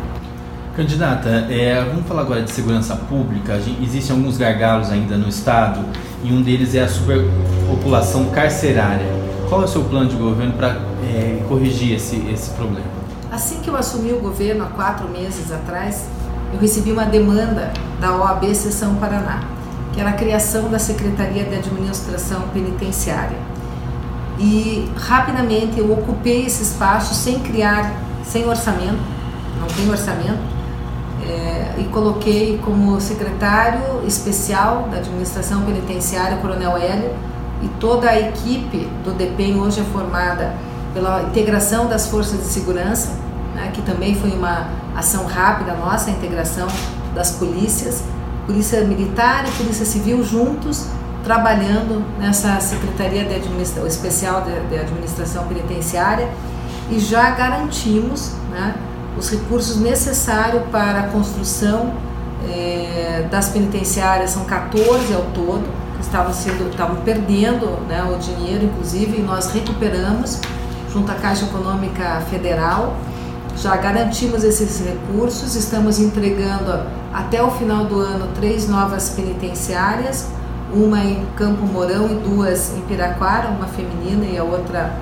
Candidata, 0.78 1.48
é, 1.50 1.84
vamos 1.84 2.06
falar 2.06 2.22
agora 2.22 2.44
de 2.44 2.52
segurança 2.52 2.96
pública. 2.96 3.60
Existem 3.82 4.16
alguns 4.16 4.38
gargalos 4.38 4.92
ainda 4.92 5.18
no 5.18 5.28
Estado 5.28 5.84
e 6.24 6.32
um 6.32 6.44
deles 6.44 6.76
é 6.76 6.84
a 6.84 6.88
superpopulação 6.88 8.26
carcerária. 8.26 9.08
Qual 9.50 9.64
é 9.64 9.66
o 9.66 9.68
seu 9.68 9.84
plano 9.86 10.08
de 10.08 10.16
governo 10.16 10.54
para 10.54 10.80
é, 11.02 11.44
corrigir 11.48 11.96
esse, 11.96 12.18
esse 12.32 12.52
problema? 12.52 12.86
Assim 13.32 13.60
que 13.62 13.72
eu 13.72 13.76
assumi 13.76 14.14
o 14.14 14.20
governo, 14.20 14.66
há 14.66 14.68
quatro 14.68 15.10
meses 15.10 15.52
atrás, 15.52 16.06
eu 16.54 16.60
recebi 16.60 16.92
uma 16.92 17.06
demanda 17.06 17.74
da 18.00 18.16
OAB 18.16 18.54
Seção 18.54 18.98
Paraná, 18.98 19.42
que 19.94 20.00
era 20.00 20.12
a 20.12 20.14
criação 20.14 20.70
da 20.70 20.78
Secretaria 20.78 21.44
de 21.44 21.56
Administração 21.56 22.50
Penitenciária. 22.54 23.40
E 24.38 24.88
rapidamente 24.96 25.80
eu 25.80 25.92
ocupei 25.92 26.46
esse 26.46 26.62
espaço 26.62 27.16
sem 27.16 27.40
criar, 27.40 28.00
sem 28.24 28.48
orçamento, 28.48 29.00
não 29.60 29.66
tem 29.66 29.90
orçamento, 29.90 30.57
é, 31.28 31.76
e 31.78 31.84
coloquei 31.86 32.60
como 32.64 33.00
secretário 33.02 34.06
especial 34.06 34.88
da 34.90 34.98
Administração 34.98 35.62
Penitenciária 35.64 36.38
Coronel 36.38 36.78
Hélio, 36.78 37.12
e 37.62 37.68
toda 37.80 38.10
a 38.10 38.20
equipe 38.20 38.88
do 39.04 39.12
DEPEN 39.14 39.60
hoje 39.60 39.82
é 39.82 39.84
formada 39.84 40.54
pela 40.94 41.24
integração 41.24 41.88
das 41.88 42.08
forças 42.08 42.40
de 42.40 42.46
segurança, 42.46 43.12
né, 43.56 43.72
que 43.74 43.82
também 43.82 44.16
foi 44.16 44.32
uma 44.32 44.70
ação 44.96 45.26
rápida 45.26 45.74
nossa, 45.74 46.10
a 46.10 46.14
integração 46.14 46.68
das 47.14 47.32
polícias, 47.32 48.04
polícia 48.46 48.82
militar 48.82 49.46
e 49.48 49.52
polícia 49.52 49.86
civil 49.86 50.24
juntos 50.24 50.88
trabalhando 51.24 52.06
nessa 52.18 52.60
secretaria 52.62 53.26
de 53.26 53.36
administra 53.36 53.86
especial 53.86 54.44
de, 54.44 54.60
de, 54.70 54.80
administração 54.80 55.46
penitenciária. 55.46 56.30
E 56.90 57.00
já 57.00 57.32
garantimos 57.32 58.32
né, 58.50 58.76
os 59.18 59.30
recursos 59.30 59.78
necessários 59.78 60.64
para 60.72 61.00
a 61.02 61.08
construção 61.08 61.94
eh, 62.48 63.28
das 63.32 63.50
penitenciárias 63.50 64.32
são 64.32 64.46
14 64.46 65.14
ao 65.14 65.24
todo 65.34 65.88
estavam 66.08 66.34
sendo 66.34 66.70
estavam 66.70 66.98
perdendo 66.98 67.66
né, 67.88 68.04
o 68.04 68.18
dinheiro, 68.18 68.66
inclusive, 68.66 69.20
e 69.20 69.22
nós 69.22 69.52
recuperamos 69.52 70.40
junto 70.92 71.12
à 71.12 71.16
Caixa 71.16 71.46
Econômica 71.46 72.22
Federal. 72.30 72.96
Já 73.58 73.76
garantimos 73.76 74.44
esses 74.44 74.86
recursos, 74.86 75.56
estamos 75.56 76.00
entregando 76.00 76.84
até 77.14 77.42
o 77.42 77.52
final 77.52 77.86
do 77.86 78.00
ano 78.00 78.30
três 78.36 78.70
novas 78.70 79.10
penitenciárias, 79.10 80.30
uma 80.72 81.00
em 81.04 81.26
Campo 81.36 81.66
Mourão 81.66 82.10
e 82.12 82.16
duas 82.16 82.76
em 82.76 82.82
Piraquara, 82.82 83.50
uma 83.50 83.68
feminina 83.68 84.26
e 84.26 84.38
a 84.38 84.44
outra 84.44 84.94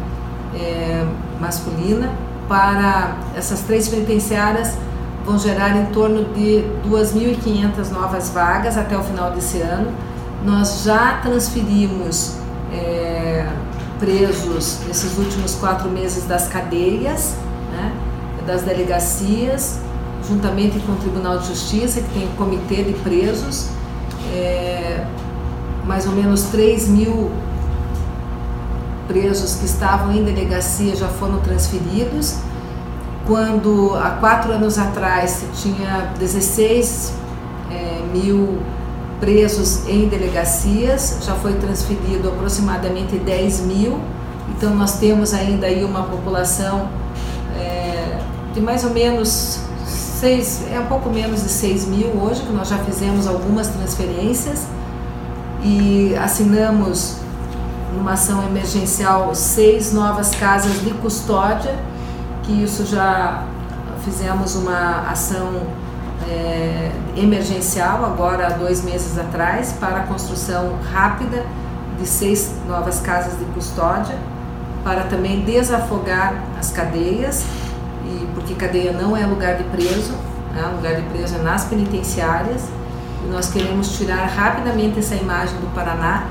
é, 0.56 1.06
masculina. 1.40 2.10
Para 2.48 3.18
essas 3.36 3.62
três 3.62 3.88
penitenciárias 3.88 4.78
vão 5.26 5.40
gerar 5.40 5.76
em 5.76 5.86
torno 5.88 6.26
de 6.34 6.64
2.500 6.88 7.90
novas 7.92 8.30
vagas 8.30 8.78
até 8.78 8.96
o 8.98 9.04
final 9.04 9.32
desse 9.32 9.60
ano. 9.62 9.92
Nós 10.44 10.84
já 10.84 11.20
transferimos 11.24 12.36
é, 12.72 13.48
presos 14.00 14.80
nesses 14.88 15.18
últimos 15.18 15.56
quatro 15.56 15.90
meses 15.90 16.26
das 16.26 16.48
cadeias, 16.48 17.36
né, 17.72 17.92
das 18.46 18.62
delegacias, 18.62 19.80
juntamente 20.28 20.78
com 20.80 20.92
o 20.92 20.96
Tribunal 20.98 21.40
de 21.40 21.48
Justiça, 21.48 22.02
que 22.02 22.10
tem 22.14 22.28
um 22.28 22.36
comitê 22.36 22.84
de 22.84 22.94
presos, 22.94 23.70
é, 24.34 25.04
mais 25.86 26.06
ou 26.06 26.14
menos 26.14 26.44
3 26.44 26.88
mil 26.90 27.32
presos 29.08 29.56
que 29.56 29.66
estavam 29.66 30.12
em 30.14 30.24
delegacia 30.24 30.96
já 30.96 31.08
foram 31.08 31.40
transferidos. 31.40 32.36
Quando 33.26 33.96
há 33.96 34.12
quatro 34.12 34.52
anos 34.52 34.78
atrás 34.78 35.32
se 35.32 35.46
tinha 35.62 36.14
16 36.20 37.14
é, 37.72 38.02
mil 38.14 38.60
presos 39.20 39.88
em 39.88 40.08
delegacias, 40.08 41.20
já 41.22 41.34
foi 41.36 41.54
transferido 41.54 42.30
aproximadamente 42.30 43.18
10 43.18 43.62
mil, 43.62 44.00
então 44.50 44.76
nós 44.76 45.00
temos 45.00 45.34
ainda 45.34 45.66
aí 45.66 45.84
uma 45.84 46.04
população 46.04 46.90
é, 47.58 48.20
de 48.54 48.62
mais 48.62 48.84
ou 48.84 48.92
menos 48.92 49.60
seis, 49.86 50.64
é 50.72 50.80
um 50.80 50.86
pouco 50.86 51.10
menos 51.10 51.44
de 51.44 51.50
6 51.50 51.88
mil 51.88 52.08
hoje, 52.22 52.42
que 52.42 52.52
nós 52.52 52.68
já 52.68 52.78
fizemos 52.80 53.28
algumas 53.28 53.68
transferências 53.68 54.66
e 55.64 56.16
assinamos 56.16 57.18
numa 57.96 58.14
ação 58.14 58.44
emergencial 58.44 59.34
seis 59.34 59.94
novas 59.94 60.36
casas 60.36 60.82
de 60.82 60.92
custódia, 60.96 61.76
que 62.44 62.64
isso 62.64 62.86
já 62.86 63.44
fizemos 64.04 64.56
uma 64.56 65.10
ação 65.10 65.64
é, 66.30 66.92
emergencial, 67.18 68.06
agora 68.06 68.48
há 68.48 68.50
dois 68.52 68.84
meses 68.84 69.18
atrás, 69.18 69.74
para 69.80 69.98
a 69.98 70.04
construção 70.04 70.78
rápida 70.94 71.44
de 72.00 72.06
seis 72.06 72.54
novas 72.68 73.00
casas 73.00 73.38
de 73.40 73.46
custódia, 73.46 74.16
para 74.84 75.04
também 75.04 75.42
desafogar 75.42 76.36
as 76.60 76.72
cadeias, 76.72 77.44
e 78.06 78.28
porque 78.36 78.54
cadeia 78.54 78.92
não 78.92 79.16
é 79.18 79.26
lugar 79.26 79.56
de 79.56 79.64
preso, 79.66 80.14
né, 80.54 80.72
lugar 80.76 80.96
de 80.96 81.02
preso 81.04 81.36
é 81.36 81.40
nas 81.40 81.66
penitenciárias, 81.66 82.64
e 83.24 83.28
nós 83.32 83.50
queremos 83.50 83.98
tirar 83.98 84.28
rapidamente 84.28 85.00
essa 85.00 85.16
imagem 85.16 85.56
do 85.60 85.74
Paraná, 85.74 86.26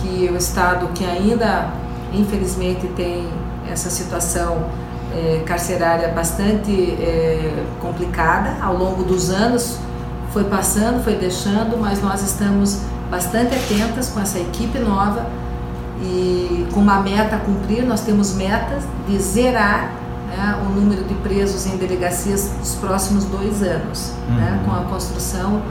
que 0.00 0.28
o 0.32 0.36
estado 0.36 0.88
que 0.94 1.04
ainda, 1.04 1.70
infelizmente, 2.12 2.86
tem 2.88 3.28
essa 3.70 3.90
situação 3.90 4.66
é, 5.14 5.42
carcerária 5.44 6.08
bastante 6.08 6.72
é, 6.72 7.64
complicada 7.80 8.56
ao 8.62 8.76
longo 8.76 9.04
dos 9.04 9.30
anos. 9.30 9.78
Foi 10.32 10.44
passando, 10.44 11.02
foi 11.02 11.16
deixando, 11.16 11.78
mas 11.78 12.02
nós 12.02 12.22
estamos 12.22 12.80
bastante 13.10 13.54
atentas 13.54 14.08
com 14.10 14.20
essa 14.20 14.38
equipe 14.38 14.78
nova 14.78 15.26
e 16.02 16.66
com 16.72 16.80
uma 16.80 17.00
meta 17.00 17.36
a 17.36 17.38
cumprir. 17.38 17.84
Nós 17.84 18.02
temos 18.02 18.34
metas 18.34 18.84
de 19.06 19.18
zerar 19.18 19.92
né, 20.28 20.62
o 20.66 20.68
número 20.68 21.04
de 21.04 21.14
presos 21.14 21.66
em 21.66 21.76
delegacias 21.76 22.52
nos 22.58 22.74
próximos 22.74 23.24
dois 23.24 23.62
anos, 23.62 24.12
né, 24.28 24.34
uhum. 24.34 24.36
né, 24.36 24.62
com 24.64 24.72
a 24.72 24.84
construção 24.84 25.62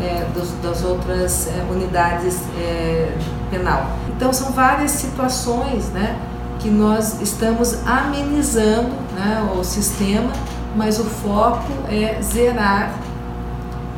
é, 0.00 0.26
dos, 0.32 0.50
das 0.62 0.84
outras 0.84 1.48
é, 1.48 1.64
unidades 1.70 2.40
é, 2.58 3.16
penal. 3.50 3.86
Então 4.16 4.32
são 4.32 4.52
várias 4.52 4.92
situações, 4.92 5.88
né? 5.90 6.18
que 6.62 6.70
nós 6.70 7.20
estamos 7.20 7.84
amenizando 7.84 8.90
né, 9.16 9.52
o 9.58 9.64
sistema, 9.64 10.32
mas 10.76 11.00
o 11.00 11.04
foco 11.04 11.72
é 11.90 12.22
zerar 12.22 12.94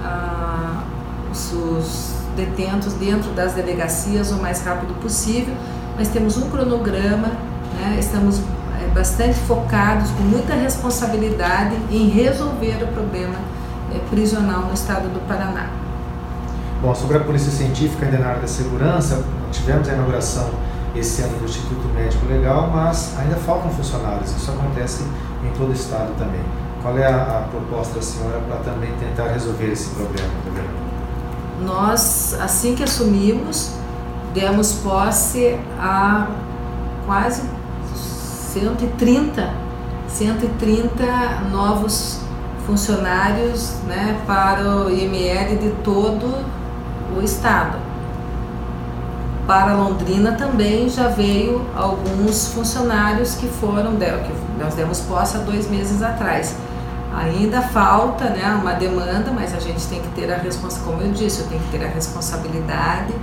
ah, 0.03 0.83
os, 1.31 1.53
os 1.53 2.15
detentos 2.35 2.95
dentro 2.95 3.31
das 3.33 3.53
delegacias 3.53 4.33
o 4.33 4.37
mais 4.37 4.65
rápido 4.65 4.95
possível. 5.01 5.55
Nós 5.99 6.09
temos 6.09 6.39
um 6.39 6.49
cronograma, 6.49 7.29
né, 7.79 7.97
estamos 7.99 8.41
é, 8.83 8.89
bastante 8.95 9.39
focados, 9.41 10.11
com 10.13 10.23
muita 10.23 10.55
responsabilidade 10.55 11.77
em 11.91 12.09
resolver 12.09 12.83
o 12.83 12.87
problema 12.89 13.37
é, 13.95 13.99
prisional 14.09 14.63
no 14.63 14.73
estado 14.73 15.13
do 15.13 15.21
Paraná. 15.29 15.84
Bom, 16.85 16.95
sobre 16.95 17.17
a 17.17 17.21
Polícia 17.21 17.51
Científica 17.51 18.05
ainda 18.05 18.19
na 18.19 18.27
área 18.27 18.43
da 18.43 18.47
segurança, 18.47 19.25
tivemos 19.51 19.89
a 19.89 19.95
inauguração 19.95 20.51
esse 20.95 21.23
ano 21.23 21.39
do 21.39 21.47
Instituto 21.47 21.89
Médico 21.95 22.27
Legal, 22.27 22.71
mas 22.71 23.19
ainda 23.19 23.37
faltam 23.37 23.71
funcionários. 23.71 24.37
Isso 24.37 24.51
acontece 24.51 25.03
em 25.43 25.51
todo 25.57 25.71
o 25.71 25.73
estado 25.73 26.13
também. 26.19 26.43
Qual 26.83 26.99
é 26.99 27.07
a, 27.07 27.39
a 27.39 27.49
proposta 27.51 27.95
da 27.95 28.03
senhora 28.03 28.39
para 28.41 28.57
também 28.59 28.93
tentar 29.01 29.29
resolver 29.29 29.73
esse 29.73 29.95
problema? 29.95 30.29
Nós, 31.63 32.37
assim 32.39 32.75
que 32.75 32.83
assumimos, 32.83 33.73
demos 34.35 34.75
posse 34.75 35.59
a 35.79 36.27
quase 37.07 37.45
130, 38.53 39.55
130 40.07 41.05
novos 41.51 42.21
funcionários 42.67 43.73
né, 43.87 44.21
para 44.27 44.85
o 44.85 44.91
IML 44.91 45.57
de 45.57 45.71
todo 45.83 46.54
o 47.17 47.23
estado. 47.23 47.79
Para 49.47 49.75
Londrina 49.75 50.33
também 50.33 50.89
já 50.89 51.09
veio 51.09 51.67
alguns 51.77 52.49
funcionários 52.49 53.35
que 53.35 53.47
foram, 53.47 53.95
que 53.95 54.33
nós 54.59 54.75
demos 54.75 55.01
posse 55.01 55.37
há 55.37 55.41
dois 55.41 55.69
meses 55.69 56.03
atrás. 56.03 56.57
Ainda 57.15 57.61
falta 57.61 58.25
né, 58.31 58.59
uma 58.61 58.73
demanda, 58.73 59.31
mas 59.33 59.55
a 59.55 59.61
gente 59.61 59.87
tem 59.87 60.01
que 60.01 60.09
ter 60.09 60.33
a 60.33 60.39
responsabilidade, 60.39 60.97
como 60.97 61.03
eu 61.03 61.13
disse, 61.13 61.43
eu 61.43 61.47
tenho 61.49 61.61
que 61.61 61.79
ter 61.79 61.85
a 61.85 61.89
responsabilidade 61.89 63.15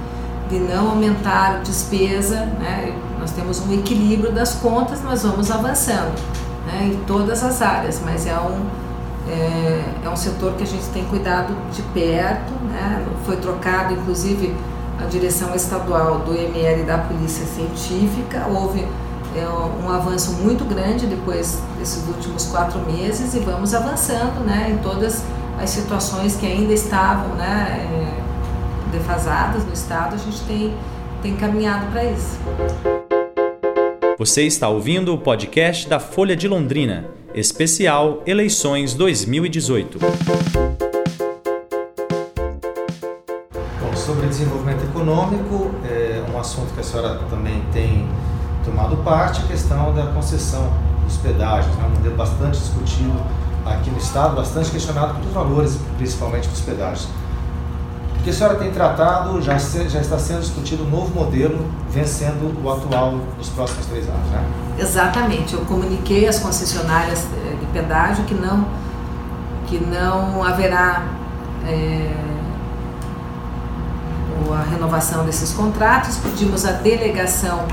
de 0.50 0.60
não 0.60 0.92
aumentar 0.92 1.56
a 1.56 1.58
despesa. 1.58 2.46
Né? 2.60 2.96
Nós 3.20 3.32
temos 3.32 3.60
um 3.60 3.74
equilíbrio 3.74 4.32
das 4.32 4.54
contas, 4.56 5.04
nós 5.04 5.24
vamos 5.24 5.50
avançando 5.50 6.14
né, 6.68 6.92
em 6.94 7.04
todas 7.06 7.44
as 7.44 7.62
áreas, 7.62 8.00
mas 8.06 8.28
é 8.28 8.38
um, 8.40 8.66
é, 9.32 10.06
é, 10.06 10.10
um 10.10 10.16
setor 10.16 10.54
que 10.54 10.64
a 10.64 10.68
gente 10.68 10.86
tem 10.88 11.06
cuidado 11.06 11.56
de 11.72 11.82
perto. 11.94 12.52
Né? 12.66 13.06
Foi 13.26 13.38
trocado, 13.38 13.94
inclusive, 13.94 14.54
a 15.00 15.06
direção 15.06 15.56
estadual 15.56 16.20
do 16.20 16.36
ML 16.36 16.84
da 16.84 16.98
Polícia 16.98 17.46
Científica. 17.46 18.46
Houve 18.50 18.86
é, 19.36 19.48
um 19.84 19.90
avanço 19.90 20.34
muito 20.34 20.66
grande 20.66 21.06
depois 21.06 21.62
desses 21.80 22.06
últimos 22.08 22.48
quatro 22.48 22.80
meses 22.82 23.34
e 23.34 23.40
vamos 23.40 23.74
avançando 23.74 24.46
né, 24.46 24.70
em 24.72 24.78
todas 24.84 25.24
as 25.62 25.70
situações 25.70 26.36
que 26.36 26.46
ainda 26.46 26.74
estavam 26.74 27.36
né, 27.36 27.88
é, 27.90 28.92
defasadas 28.92 29.66
no 29.66 29.74
Estado. 29.74 30.16
A 30.16 30.18
gente 30.18 30.42
tem, 30.42 30.74
tem 31.22 31.36
caminhado 31.38 31.86
para 31.88 32.04
isso. 32.04 32.38
Você 34.18 34.44
está 34.44 34.68
ouvindo 34.70 35.14
o 35.14 35.18
podcast 35.18 35.88
da 35.88 36.00
Folha 36.00 36.36
de 36.36 36.48
Londrina, 36.48 37.06
especial 37.34 38.22
Eleições 38.26 38.94
2018. 38.94 40.00
sobre 43.96 44.26
desenvolvimento 44.28 44.84
econômico, 44.84 45.70
é 45.86 46.24
um 46.34 46.40
assunto 46.40 46.74
que 46.74 46.80
a 46.80 46.84
senhora 46.84 47.20
também 47.30 47.64
tem 47.72 48.10
tomado 48.66 48.98
parte, 48.98 49.42
a 49.42 49.48
questão 49.48 49.94
da 49.94 50.08
concessão 50.08 50.74
dos 51.06 51.18
pedágios, 51.18 51.74
né? 51.76 51.86
um 51.86 51.90
modelo 51.92 52.16
bastante 52.16 52.58
discutido 52.58 53.14
aqui 53.64 53.92
no 53.92 53.98
Estado, 53.98 54.36
bastante 54.36 54.72
questionado 54.72 55.20
pelos 55.20 55.34
valores, 55.34 55.80
principalmente 55.98 56.48
dos 56.50 56.62
pedágios. 56.62 57.08
Que 58.24 58.30
a 58.30 58.34
senhora 58.34 58.56
tem 58.56 58.72
tratado, 58.72 59.42
já, 59.42 59.58
se, 59.58 59.90
já 59.90 60.00
está 60.00 60.20
sendo 60.20 60.42
discutido 60.42 60.84
um 60.84 60.90
novo 60.90 61.14
modelo, 61.14 61.66
vencendo 61.90 62.56
o 62.64 62.72
atual 62.72 63.20
nos 63.38 63.50
próximos 63.50 63.88
três 63.88 64.08
anos, 64.08 64.30
né? 64.30 64.44
Exatamente. 64.78 65.54
Eu 65.54 65.62
comuniquei 65.62 66.28
às 66.28 66.40
concessionárias 66.40 67.26
eh, 67.34 67.56
de 67.60 67.66
pedágio 67.68 68.24
que 68.26 68.36
não, 68.36 68.66
que 69.66 69.80
não 69.80 70.44
haverá 70.44 71.04
é, 71.68 72.12
a 74.54 74.70
renovação 74.70 75.26
desses 75.26 75.54
contratos, 75.54 76.18
pedimos 76.18 76.66
a 76.66 76.72
delegação 76.74 77.66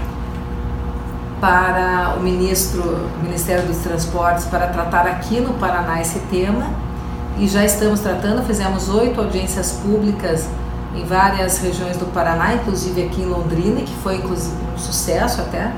para 1.41 2.15
o 2.17 2.21
ministro, 2.21 3.09
Ministério 3.23 3.67
dos 3.67 3.79
Transportes 3.79 4.45
para 4.47 4.67
tratar 4.69 5.07
aqui 5.07 5.41
no 5.41 5.55
Paraná 5.55 6.01
esse 6.01 6.19
tema 6.31 6.88
e 7.39 7.47
já 7.47 7.65
estamos 7.65 8.01
tratando, 8.01 8.45
fizemos 8.45 8.89
oito 8.89 9.21
audiências 9.21 9.73
públicas 9.73 10.49
em 10.95 11.05
várias 11.05 11.59
regiões 11.59 11.97
do 11.97 12.07
Paraná, 12.07 12.55
inclusive 12.55 13.05
aqui 13.05 13.23
em 13.23 13.27
Londrina, 13.27 13.81
que 13.81 13.95
foi 14.03 14.17
inclusive 14.17 14.57
um 14.75 14.79
sucesso 14.79 15.41
até, 15.41 15.73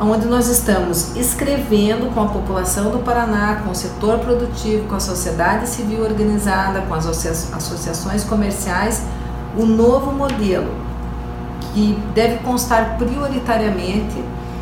onde 0.00 0.26
nós 0.26 0.48
estamos 0.48 1.14
escrevendo 1.16 2.12
com 2.14 2.22
a 2.22 2.28
população 2.28 2.90
do 2.90 3.00
Paraná, 3.00 3.60
com 3.64 3.72
o 3.72 3.74
setor 3.74 4.18
produtivo, 4.20 4.88
com 4.88 4.94
a 4.94 5.00
sociedade 5.00 5.68
civil 5.68 6.02
organizada, 6.02 6.80
com 6.80 6.94
as 6.94 7.06
associações 7.06 8.24
comerciais, 8.24 9.02
o 9.56 9.66
novo 9.66 10.12
modelo 10.12 10.72
que 11.74 11.98
deve 12.14 12.38
constar 12.38 12.96
prioritariamente 12.96 14.16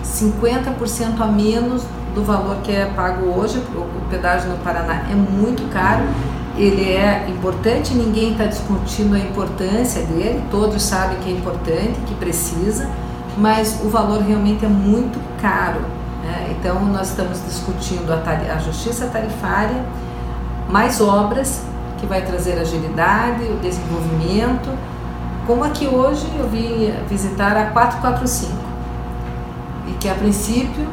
50% 0.04 1.20
a 1.20 1.26
menos 1.26 1.84
do 2.14 2.22
valor 2.22 2.56
que 2.62 2.72
é 2.72 2.86
pago 2.86 3.26
hoje, 3.26 3.58
o 3.74 4.10
pedágio 4.10 4.50
no 4.50 4.58
Paraná 4.58 5.06
é 5.10 5.14
muito 5.14 5.70
caro, 5.72 6.04
ele 6.56 6.92
é 6.92 7.26
importante, 7.28 7.94
ninguém 7.94 8.32
está 8.32 8.44
discutindo 8.44 9.14
a 9.14 9.18
importância 9.18 10.02
dele, 10.02 10.42
todos 10.50 10.82
sabem 10.82 11.18
que 11.18 11.30
é 11.30 11.32
importante, 11.32 11.98
que 12.06 12.14
precisa, 12.14 12.88
mas 13.38 13.80
o 13.82 13.88
valor 13.88 14.20
realmente 14.22 14.64
é 14.64 14.68
muito 14.68 15.18
caro. 15.40 15.80
Né? 16.22 16.54
Então, 16.58 16.84
nós 16.84 17.08
estamos 17.08 17.42
discutindo 17.46 18.12
a, 18.12 18.54
a 18.54 18.58
justiça 18.58 19.06
tarifária, 19.06 19.82
mais 20.68 21.00
obras 21.00 21.62
que 21.98 22.06
vai 22.06 22.22
trazer 22.22 22.58
agilidade, 22.58 23.44
o 23.44 23.56
desenvolvimento, 23.56 24.70
como 25.46 25.64
aqui 25.64 25.86
hoje 25.86 26.26
eu 26.38 26.48
vim 26.48 26.92
visitar 27.08 27.56
a 27.56 27.66
445 27.70 28.52
e 29.88 29.92
que 29.92 30.08
a 30.08 30.14
princípio 30.14 30.86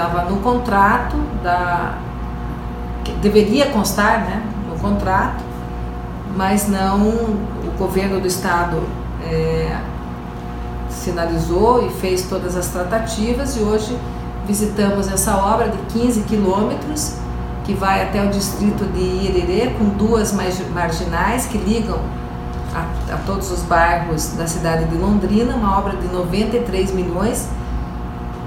estava 0.00 0.30
no 0.30 0.38
contrato 0.38 1.16
da 1.42 1.98
que 3.04 3.12
deveria 3.12 3.66
constar, 3.66 4.20
né, 4.20 4.42
no 4.68 4.78
contrato, 4.78 5.44
mas 6.36 6.68
não 6.68 7.00
o 7.00 7.74
governo 7.78 8.18
do 8.18 8.26
estado 8.26 8.82
é, 9.22 9.76
sinalizou 10.88 11.86
e 11.86 11.90
fez 11.90 12.22
todas 12.22 12.56
as 12.56 12.68
tratativas 12.68 13.56
e 13.56 13.60
hoje 13.60 13.98
visitamos 14.46 15.10
essa 15.12 15.36
obra 15.36 15.68
de 15.68 15.78
15 15.98 16.22
quilômetros 16.22 17.16
que 17.64 17.74
vai 17.74 18.02
até 18.02 18.24
o 18.24 18.30
distrito 18.30 18.84
de 18.92 19.00
Irerê, 19.00 19.74
com 19.78 19.84
duas 19.84 20.32
marginais 20.32 21.46
que 21.46 21.58
ligam 21.58 22.00
a, 22.74 23.14
a, 23.14 23.16
todos 23.18 23.50
os 23.50 23.62
bairros 23.62 24.32
da 24.32 24.46
cidade 24.46 24.86
de 24.86 24.96
Londrina, 24.96 25.54
uma 25.54 25.78
obra 25.78 25.96
de 25.96 26.08
93 26.08 26.92
milhões. 26.92 27.48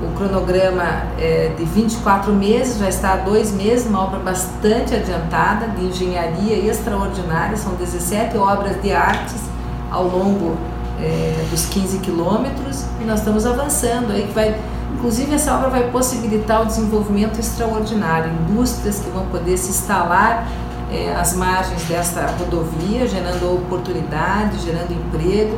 O 0.04 0.16
cronograma 0.16 0.84
é 1.18 1.54
de 1.58 1.64
24 1.64 2.34
meses, 2.34 2.78
já 2.78 2.90
está 2.90 3.14
há 3.14 3.18
dois 3.18 3.52
meses, 3.52 3.88
uma 3.88 4.04
obra 4.04 4.20
bastante 4.20 4.94
adiantada, 4.94 5.68
de 5.68 5.86
engenharia 5.86 6.58
extraordinária, 6.70 7.56
são 7.56 7.74
17 7.76 8.38
obras 8.38 8.82
de 8.82 8.92
artes 8.92 9.42
ao 9.90 10.04
longo 10.04 10.58
é, 11.02 11.46
dos 11.50 11.66
15 11.68 12.00
quilômetros 12.00 12.86
e 13.02 13.06
nós 13.06 13.20
estamos 13.20 13.46
avançando 13.46 14.12
aí 14.12 14.24
que 14.28 14.34
vai 14.34 14.56
Inclusive, 14.94 15.34
essa 15.34 15.56
obra 15.56 15.70
vai 15.70 15.90
possibilitar 15.90 16.62
o 16.62 16.66
desenvolvimento 16.66 17.40
extraordinário, 17.40 18.32
indústrias 18.32 19.00
que 19.00 19.10
vão 19.10 19.26
poder 19.26 19.58
se 19.58 19.72
instalar 19.72 20.48
é, 20.92 21.14
às 21.16 21.36
margens 21.36 21.84
desta 21.84 22.28
rodovia, 22.40 23.08
gerando 23.08 23.54
oportunidade, 23.54 24.60
gerando 24.60 24.94
emprego. 24.94 25.58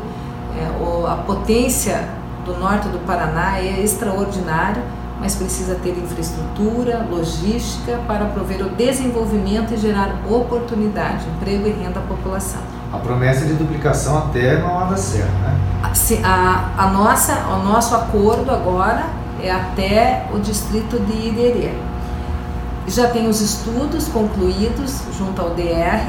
É, 0.58 1.12
a 1.12 1.16
potência 1.18 2.08
do 2.46 2.58
norte 2.58 2.88
do 2.90 3.00
Paraná 3.00 3.58
é 3.58 3.82
extraordinária, 3.82 4.82
mas 5.20 5.36
precisa 5.36 5.76
ter 5.76 5.98
infraestrutura, 5.98 7.06
logística 7.10 8.00
para 8.08 8.26
prover 8.26 8.66
o 8.66 8.70
desenvolvimento 8.70 9.74
e 9.74 9.78
gerar 9.78 10.16
oportunidade, 10.30 11.26
emprego 11.36 11.68
e 11.68 11.72
renda 11.72 12.00
à 12.00 12.04
população. 12.04 12.62
A 12.94 12.98
promessa 12.98 13.46
de 13.46 13.54
duplicação 13.54 14.18
até 14.20 14.58
Mauá 14.60 14.86
da 14.86 14.98
Serra, 14.98 15.28
né? 15.42 15.60
A, 15.84 15.90
a, 16.28 16.86
a 16.86 16.90
nossa, 16.92 17.34
o 17.48 17.64
nosso 17.64 17.96
acordo 17.96 18.52
agora 18.52 19.06
é 19.42 19.52
até 19.52 20.28
o 20.34 20.40
distrito 20.40 21.00
de 21.00 21.28
Iderê. 21.28 21.74
Já 22.88 23.10
tem 23.10 23.28
os 23.28 23.42
estudos 23.42 24.08
concluídos 24.08 25.02
junto 25.18 25.42
ao 25.42 25.50
DR 25.52 26.06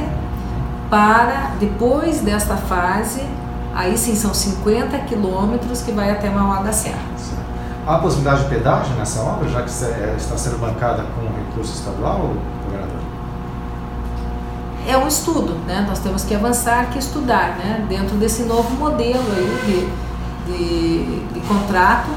para, 0.90 1.52
depois 1.58 2.20
desta 2.20 2.56
fase, 2.56 3.22
aí 3.76 3.96
sim 3.96 4.16
são 4.16 4.32
50 4.32 4.98
quilômetros 5.00 5.82
que 5.82 5.92
vai 5.92 6.10
até 6.10 6.30
Mauá 6.30 6.62
da 6.62 6.72
Serra. 6.72 6.98
Há 7.86 7.98
possibilidade 7.98 8.44
de 8.44 8.48
pedágio 8.48 8.94
nessa 8.96 9.20
obra, 9.20 9.48
já 9.48 9.62
que 9.62 9.70
é, 9.84 10.14
está 10.16 10.36
sendo 10.36 10.58
bancada 10.58 11.04
com 11.04 11.20
recurso 11.38 11.74
estadual, 11.74 12.32
governador? 12.64 13.00
É 14.88 14.96
um 14.96 15.06
estudo, 15.06 15.54
né? 15.66 15.84
Nós 15.86 16.00
temos 16.00 16.24
que 16.24 16.34
avançar, 16.34 16.90
que 16.90 16.98
estudar, 16.98 17.56
né? 17.58 17.86
Dentro 17.88 18.16
desse 18.16 18.42
novo 18.42 18.74
modelo 18.76 19.24
aí 19.36 19.88
de, 20.46 20.52
de, 20.52 21.34
de 21.34 21.40
contrato 21.46 22.10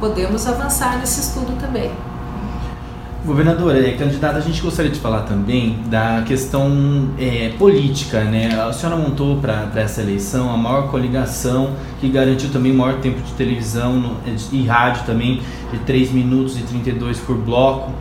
podemos 0.00 0.46
avançar 0.46 0.98
nesse 0.98 1.20
estudo 1.20 1.58
também. 1.60 1.90
Governadora, 3.24 3.78
é, 3.78 3.92
candidata, 3.92 4.36
a 4.36 4.40
gente 4.42 4.60
gostaria 4.60 4.90
de 4.90 5.00
falar 5.00 5.22
também 5.22 5.78
da 5.86 6.22
questão 6.26 7.08
é, 7.18 7.54
política, 7.58 8.22
né? 8.22 8.54
A 8.60 8.70
senhora 8.70 8.98
montou 8.98 9.38
para 9.38 9.70
essa 9.76 10.02
eleição 10.02 10.52
a 10.52 10.58
maior 10.58 10.90
coligação 10.90 11.70
que 12.02 12.08
garantiu 12.10 12.50
também 12.50 12.70
o 12.72 12.74
maior 12.74 13.00
tempo 13.00 13.22
de 13.22 13.32
televisão 13.32 13.94
no, 13.94 14.16
e 14.52 14.66
rádio 14.66 15.06
também, 15.06 15.40
de 15.72 15.78
3 15.78 16.12
minutos 16.12 16.58
e 16.58 16.62
32 16.64 17.18
por 17.20 17.38
bloco. 17.38 17.92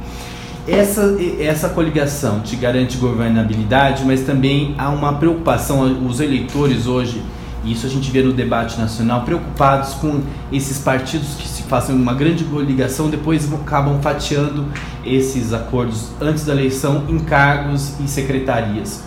Essa, 0.67 1.15
essa 1.39 1.69
coligação 1.69 2.41
te 2.41 2.57
garante 2.57 2.97
governabilidade, 2.97 4.03
mas 4.05 4.25
também 4.25 4.75
há 4.77 4.89
uma 4.89 5.13
preocupação, 5.13 6.05
os 6.05 6.19
eleitores 6.19 6.86
hoje 6.86 7.21
e 7.63 7.71
isso 7.71 7.86
a 7.86 7.89
gente 7.89 8.12
vê 8.12 8.21
no 8.21 8.33
debate 8.33 8.77
nacional, 8.77 9.21
preocupados 9.21 9.93
com 9.93 10.21
esses 10.51 10.79
partidos 10.79 11.36
que 11.36 11.47
façam 11.63 11.95
uma 11.95 12.13
grande 12.13 12.43
coligação, 12.43 13.10
depois 13.10 13.52
acabam 13.52 14.02
fatiando 14.02 14.65
esses 15.06 15.54
acordos 15.54 16.10
antes 16.21 16.45
da 16.45 16.54
eleição 16.54 17.04
em 17.08 17.19
cargos 17.19 17.99
e 17.99 18.08
secretarias. 18.08 19.04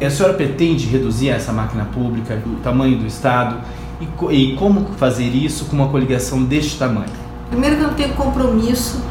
A 0.00 0.10
senhora 0.10 0.34
pretende 0.34 0.86
reduzir 0.86 1.30
essa 1.30 1.52
máquina 1.52 1.84
pública, 1.86 2.40
o 2.46 2.56
tamanho 2.56 2.98
do 2.98 3.06
Estado, 3.06 3.56
e, 4.00 4.34
e 4.34 4.56
como 4.56 4.86
fazer 4.96 5.28
isso 5.28 5.64
com 5.66 5.76
uma 5.76 5.88
coligação 5.88 6.44
deste 6.44 6.78
tamanho? 6.78 7.10
Primeiro 7.50 7.76
que 7.76 7.82
eu 7.82 7.88
não 7.88 7.94
tenho 7.94 8.14
compromisso, 8.14 9.02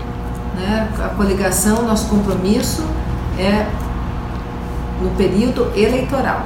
né? 0.55 0.89
a 0.97 1.09
coligação, 1.09 1.83
nosso 1.83 2.07
compromisso 2.07 2.83
é 3.37 3.67
no 5.01 5.09
período 5.11 5.71
eleitoral 5.75 6.45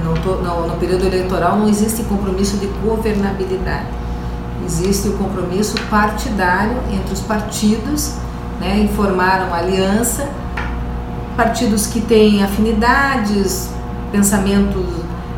no, 0.00 0.42
no, 0.42 0.66
no 0.66 0.76
período 0.76 1.06
eleitoral 1.06 1.56
não 1.56 1.68
existe 1.68 2.02
compromisso 2.04 2.56
de 2.56 2.66
governabilidade. 2.66 3.86
Existe 4.64 5.08
o 5.08 5.12
compromisso 5.14 5.74
partidário 5.88 6.76
entre 6.92 7.12
os 7.12 7.20
partidos, 7.20 8.14
né, 8.60 8.78
informaram 8.78 9.46
uma 9.46 9.56
aliança, 9.56 10.28
partidos 11.36 11.86
que 11.86 12.00
têm 12.00 12.42
afinidades, 12.42 13.70
pensamentos 14.12 14.84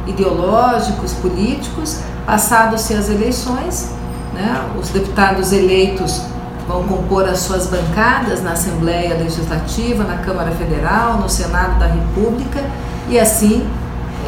ideológicos, 0.06 1.12
políticos, 1.14 2.00
passados-se 2.26 2.94
as 2.94 3.08
eleições, 3.08 3.90
né, 4.34 4.68
os 4.78 4.88
deputados 4.88 5.52
eleitos 5.52 6.22
vão 6.66 6.84
compor 6.84 7.28
as 7.28 7.40
suas 7.40 7.66
bancadas 7.66 8.42
na 8.42 8.52
Assembleia 8.52 9.16
Legislativa, 9.16 10.04
na 10.04 10.18
Câmara 10.18 10.50
Federal, 10.52 11.18
no 11.18 11.28
Senado 11.28 11.78
da 11.78 11.86
República, 11.86 12.60
e 13.08 13.18
assim 13.18 13.66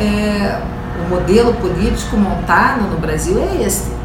é, 0.01 0.61
o 1.05 1.09
modelo 1.09 1.55
político 1.55 2.17
montado 2.17 2.83
no 2.83 2.99
Brasil 2.99 3.39
é 3.39 3.63
esse. 3.63 4.04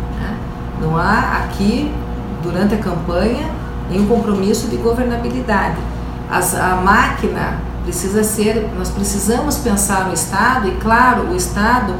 Não 0.81 0.97
há 0.97 1.43
aqui, 1.43 1.91
durante 2.41 2.75
a 2.75 2.77
campanha, 2.77 3.49
nenhum 3.89 4.07
compromisso 4.07 4.67
de 4.67 4.77
governabilidade. 4.77 5.77
As, 6.29 6.55
a 6.55 6.75
máquina 6.75 7.59
precisa 7.83 8.23
ser, 8.23 8.69
nós 8.77 8.89
precisamos 8.89 9.57
pensar 9.57 10.07
no 10.07 10.13
Estado 10.13 10.67
e, 10.67 10.71
claro, 10.75 11.31
o 11.31 11.35
Estado 11.35 11.93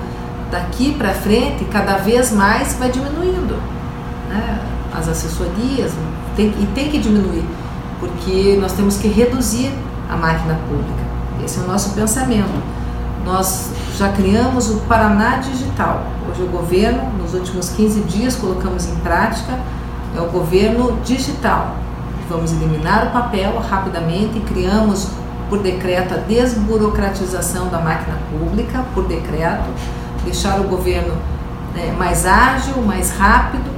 daqui 0.52 0.94
para 0.94 1.13
frente 1.13 1.65
cada 1.65 1.98
vez 1.98 2.32
mais 2.32 2.74
vai 2.74 2.89
diminuindo. 2.92 3.56
Né? 4.30 4.60
As 4.94 5.08
assessorias 5.08 5.92
tem, 6.36 6.48
e 6.48 6.70
tem 6.74 6.89
que 6.89 7.00
diminuir, 7.00 7.46
porque 8.00 8.58
nós 8.62 8.74
temos 8.74 8.98
que 8.98 9.08
reduzir 9.08 9.72
a 10.10 10.15
máquina 10.15 10.58
pública. 10.68 11.10
Esse 11.44 11.60
é 11.60 11.63
o 11.63 11.68
nosso 11.68 11.92
pensamento. 11.92 12.62
Nós 13.26 13.72
já 13.98 14.10
criamos 14.10 14.70
o 14.70 14.78
Paraná 14.82 15.38
Digital. 15.38 16.04
Hoje 16.30 16.44
o 16.44 16.48
governo, 16.48 17.12
nos 17.18 17.34
últimos 17.34 17.70
15 17.70 18.02
dias, 18.02 18.36
colocamos 18.36 18.86
em 18.86 18.96
prática, 18.98 19.58
é 20.15 20.22
o 20.22 20.28
governo 20.28 21.00
digital. 21.04 21.76
Vamos 22.30 22.52
eliminar 22.52 23.08
o 23.08 23.10
papel 23.10 23.58
rapidamente 23.60 24.39
criamos 24.42 25.08
por 25.50 25.58
decreto 25.60 26.13
a 26.13 26.18
desburocratização 26.18 27.70
da 27.70 27.80
máquina 27.80 28.15
pública, 28.30 28.86
por 28.94 29.08
decreto, 29.08 29.65
deixar 30.24 30.60
o 30.60 30.65
governo 30.65 31.15
né, 31.74 31.96
mais 31.98 32.28
ágil, 32.28 32.80
mais 32.84 33.10
rápido 33.18 33.72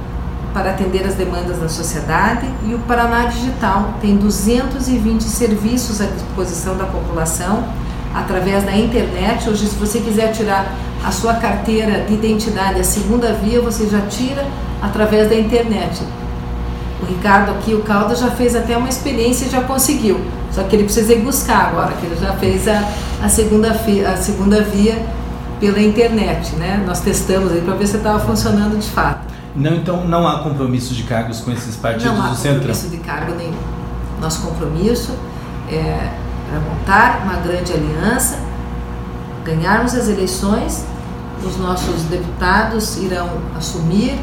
para 0.52 0.72
atender 0.72 1.06
as 1.06 1.14
demandas 1.14 1.58
da 1.58 1.70
sociedade 1.70 2.46
e 2.66 2.74
o 2.74 2.78
Paraná 2.80 3.24
Digital 3.24 3.94
tem 4.02 4.18
220 4.18 5.22
serviços 5.22 6.02
à 6.02 6.04
disposição 6.04 6.76
da 6.76 6.84
população 6.84 7.64
através 8.14 8.62
da 8.64 8.76
internet. 8.76 9.48
Hoje, 9.48 9.66
se 9.66 9.76
você 9.76 10.00
quiser 10.00 10.32
tirar 10.32 10.66
a 11.04 11.10
sua 11.10 11.34
carteira 11.34 12.04
de 12.04 12.14
identidade, 12.14 12.80
a 12.80 12.84
segunda 12.84 13.32
via, 13.32 13.60
você 13.60 13.86
já 13.88 14.00
tira 14.02 14.46
através 14.80 15.28
da 15.28 15.34
internet. 15.34 16.02
O 17.02 17.06
Ricardo 17.06 17.50
aqui, 17.50 17.74
o 17.74 17.82
Caldo, 17.82 18.14
já 18.14 18.30
fez 18.30 18.54
até 18.54 18.76
uma 18.76 18.88
experiência 18.88 19.46
e 19.46 19.50
já 19.50 19.62
conseguiu. 19.62 20.20
Só 20.52 20.62
que 20.62 20.76
ele 20.76 20.84
precisa 20.84 21.12
ir 21.12 21.20
buscar 21.20 21.68
agora, 21.68 21.92
que 21.92 22.06
ele 22.06 22.16
já 22.20 22.32
fez 22.34 22.68
a, 22.68 22.88
a, 23.22 23.28
segunda, 23.28 23.72
a 23.72 24.16
segunda 24.16 24.62
via 24.62 25.04
pela 25.58 25.80
internet, 25.80 26.54
né? 26.56 26.82
Nós 26.86 27.00
testamos 27.00 27.52
aí 27.52 27.60
para 27.60 27.74
ver 27.74 27.86
se 27.86 27.96
estava 27.96 28.20
funcionando 28.20 28.78
de 28.78 28.88
fato. 28.88 29.32
Não, 29.56 29.74
então 29.74 30.04
não 30.06 30.26
há 30.26 30.42
compromisso 30.42 30.94
de 30.94 31.02
cargos 31.02 31.40
com 31.40 31.50
esses 31.50 31.76
partidos 31.76 32.12
do 32.12 32.12
centro? 32.12 32.22
Não 32.22 32.30
há 32.30 32.34
compromisso 32.34 32.88
de 32.88 32.96
cargo 32.98 33.34
nenhum. 33.34 33.58
Nosso 34.20 34.42
compromisso 34.42 35.12
é 35.70 36.10
para 36.48 36.60
montar 36.60 37.22
uma 37.24 37.36
grande 37.36 37.72
aliança, 37.72 38.38
ganharmos 39.44 39.94
as 39.94 40.08
eleições, 40.08 40.84
os 41.46 41.56
nossos 41.56 42.02
deputados 42.04 42.96
irão 42.96 43.28
assumir 43.56 44.18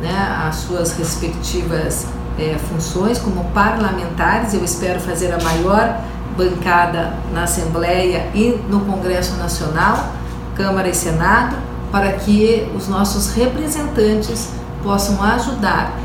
né, 0.00 0.46
as 0.46 0.56
suas 0.56 0.96
respectivas 0.96 2.06
é, 2.38 2.56
funções 2.70 3.18
como 3.18 3.44
parlamentares. 3.50 4.54
Eu 4.54 4.64
espero 4.64 5.00
fazer 5.00 5.32
a 5.32 5.42
maior 5.42 6.00
bancada 6.36 7.14
na 7.32 7.44
Assembleia 7.44 8.30
e 8.34 8.60
no 8.68 8.80
Congresso 8.80 9.36
Nacional, 9.36 10.12
Câmara 10.56 10.88
e 10.88 10.94
Senado, 10.94 11.56
para 11.92 12.12
que 12.12 12.70
os 12.76 12.88
nossos 12.88 13.32
representantes 13.34 14.50
possam 14.82 15.22
ajudar 15.22 15.96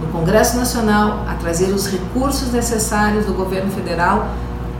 no 0.00 0.08
Congresso 0.08 0.56
Nacional 0.56 1.24
a 1.28 1.34
trazer 1.34 1.72
os 1.72 1.86
recursos 1.86 2.52
necessários 2.52 3.26
do 3.26 3.34
governo 3.34 3.70
federal 3.70 4.28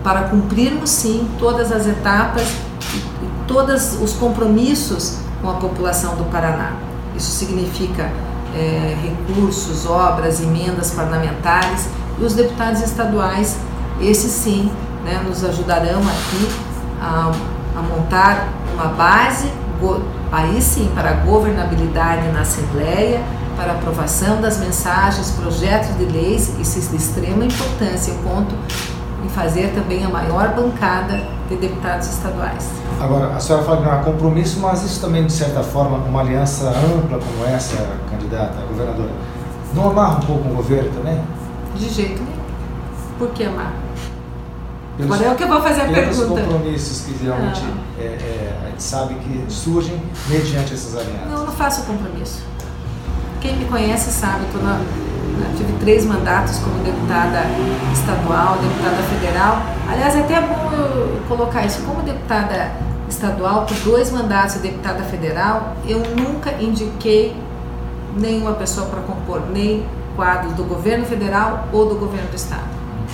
para 0.02 0.22
cumprirmos 0.22 0.90
sim 0.90 1.28
todas 1.38 1.70
as 1.70 1.86
etapas 1.86 2.42
todos 3.50 4.00
os 4.00 4.12
compromissos 4.12 5.18
com 5.42 5.50
a 5.50 5.54
população 5.54 6.14
do 6.14 6.22
Paraná. 6.30 6.74
Isso 7.16 7.32
significa 7.32 8.08
é, 8.54 8.96
recursos, 9.02 9.86
obras, 9.86 10.40
emendas 10.40 10.92
parlamentares 10.92 11.88
e 12.20 12.24
os 12.24 12.34
deputados 12.34 12.80
estaduais, 12.80 13.56
esses 14.00 14.30
sim, 14.30 14.70
né, 15.04 15.20
nos 15.26 15.42
ajudarão 15.42 15.98
aqui 15.98 16.48
a, 17.02 17.32
a 17.76 17.82
montar 17.82 18.48
uma 18.74 18.86
base, 18.86 19.50
aí 20.30 20.62
sim, 20.62 20.88
para 20.94 21.10
a 21.10 21.14
governabilidade 21.14 22.28
na 22.28 22.42
Assembleia, 22.42 23.20
para 23.56 23.72
aprovação 23.72 24.40
das 24.40 24.58
mensagens, 24.58 25.32
projetos 25.32 25.96
de 25.98 26.04
leis, 26.04 26.52
isso 26.60 26.78
é 26.78 26.90
de 26.90 26.96
extrema 26.96 27.44
importância. 27.44 28.12
Eu 28.12 28.18
conto 28.18 28.54
e 29.24 29.28
fazer 29.28 29.72
também 29.74 30.04
a 30.04 30.08
maior 30.08 30.54
bancada 30.54 31.20
de 31.48 31.56
deputados 31.56 32.08
estaduais. 32.08 32.70
Agora, 33.00 33.34
a 33.34 33.40
senhora 33.40 33.64
fala 33.64 33.78
que 33.78 33.84
não 33.84 33.92
há 33.92 33.98
compromisso, 33.98 34.60
mas 34.60 34.82
isso 34.82 35.00
também, 35.00 35.26
de 35.26 35.32
certa 35.32 35.62
forma, 35.62 35.98
uma 35.98 36.20
aliança 36.20 36.68
ampla 36.68 37.18
como 37.18 37.44
essa, 37.46 37.76
candidata 38.10 38.58
a 38.58 38.66
governadora, 38.66 39.10
não 39.74 39.90
amarra 39.90 40.18
um 40.18 40.26
pouco 40.26 40.48
o 40.48 40.54
governo 40.56 40.90
também? 40.90 41.20
De 41.76 41.88
jeito 41.88 42.22
nenhum. 42.22 42.40
Por 43.18 43.30
que 43.30 43.44
amarra? 43.44 43.74
Pelos, 44.96 45.12
Agora 45.12 45.30
é 45.30 45.32
o 45.32 45.36
que 45.36 45.44
eu 45.44 45.48
vou 45.48 45.60
fazer 45.62 45.82
a 45.82 45.84
pergunta. 45.84 46.42
compromissos 46.42 47.00
que 47.02 47.24
realmente 47.24 47.62
é, 47.98 48.02
é, 48.02 48.60
a 48.64 48.70
gente 48.70 48.82
sabe 48.82 49.14
que 49.14 49.44
surgem 49.48 50.00
mediante 50.28 50.74
essas 50.74 50.96
alianças. 50.96 51.30
Não, 51.30 51.46
não 51.46 51.52
faço 51.52 51.82
compromisso. 51.84 52.42
Quem 53.40 53.56
me 53.56 53.64
conhece 53.64 54.10
sabe, 54.10 54.44
estou 54.44 54.62
na 54.62 54.74
né? 54.74 55.09
Tive 55.56 55.72
três 55.80 56.04
mandatos 56.04 56.58
como 56.58 56.82
deputada 56.82 57.42
estadual, 57.92 58.58
deputada 58.58 59.02
federal. 59.02 59.62
Aliás, 59.90 60.14
é 60.16 60.20
até 60.20 60.40
bom 60.40 60.70
eu 60.72 61.20
colocar 61.28 61.64
isso. 61.64 61.82
Como 61.82 62.02
deputada 62.02 62.70
estadual, 63.08 63.66
por 63.66 63.76
dois 63.78 64.10
mandatos 64.10 64.54
de 64.54 64.60
deputada 64.60 65.02
federal, 65.04 65.74
eu 65.86 65.98
nunca 66.16 66.52
indiquei 66.60 67.36
nenhuma 68.16 68.52
pessoa 68.52 68.86
para 68.86 69.00
compor 69.00 69.42
nem 69.52 69.84
quadros 70.16 70.52
do 70.54 70.64
governo 70.64 71.04
federal 71.04 71.68
ou 71.72 71.88
do 71.88 71.94
governo 71.96 72.28
do 72.28 72.36
estado. 72.36 72.68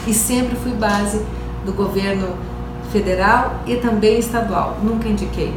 E 0.07 0.15
sempre 0.15 0.57
fui 0.57 0.73
base 0.73 1.25
do 1.65 1.73
governo 1.73 2.29
federal 2.93 3.57
e 3.67 3.77
também 3.77 4.19
estadual. 4.19 4.77
Nunca 4.83 5.09
indiquei. 5.09 5.55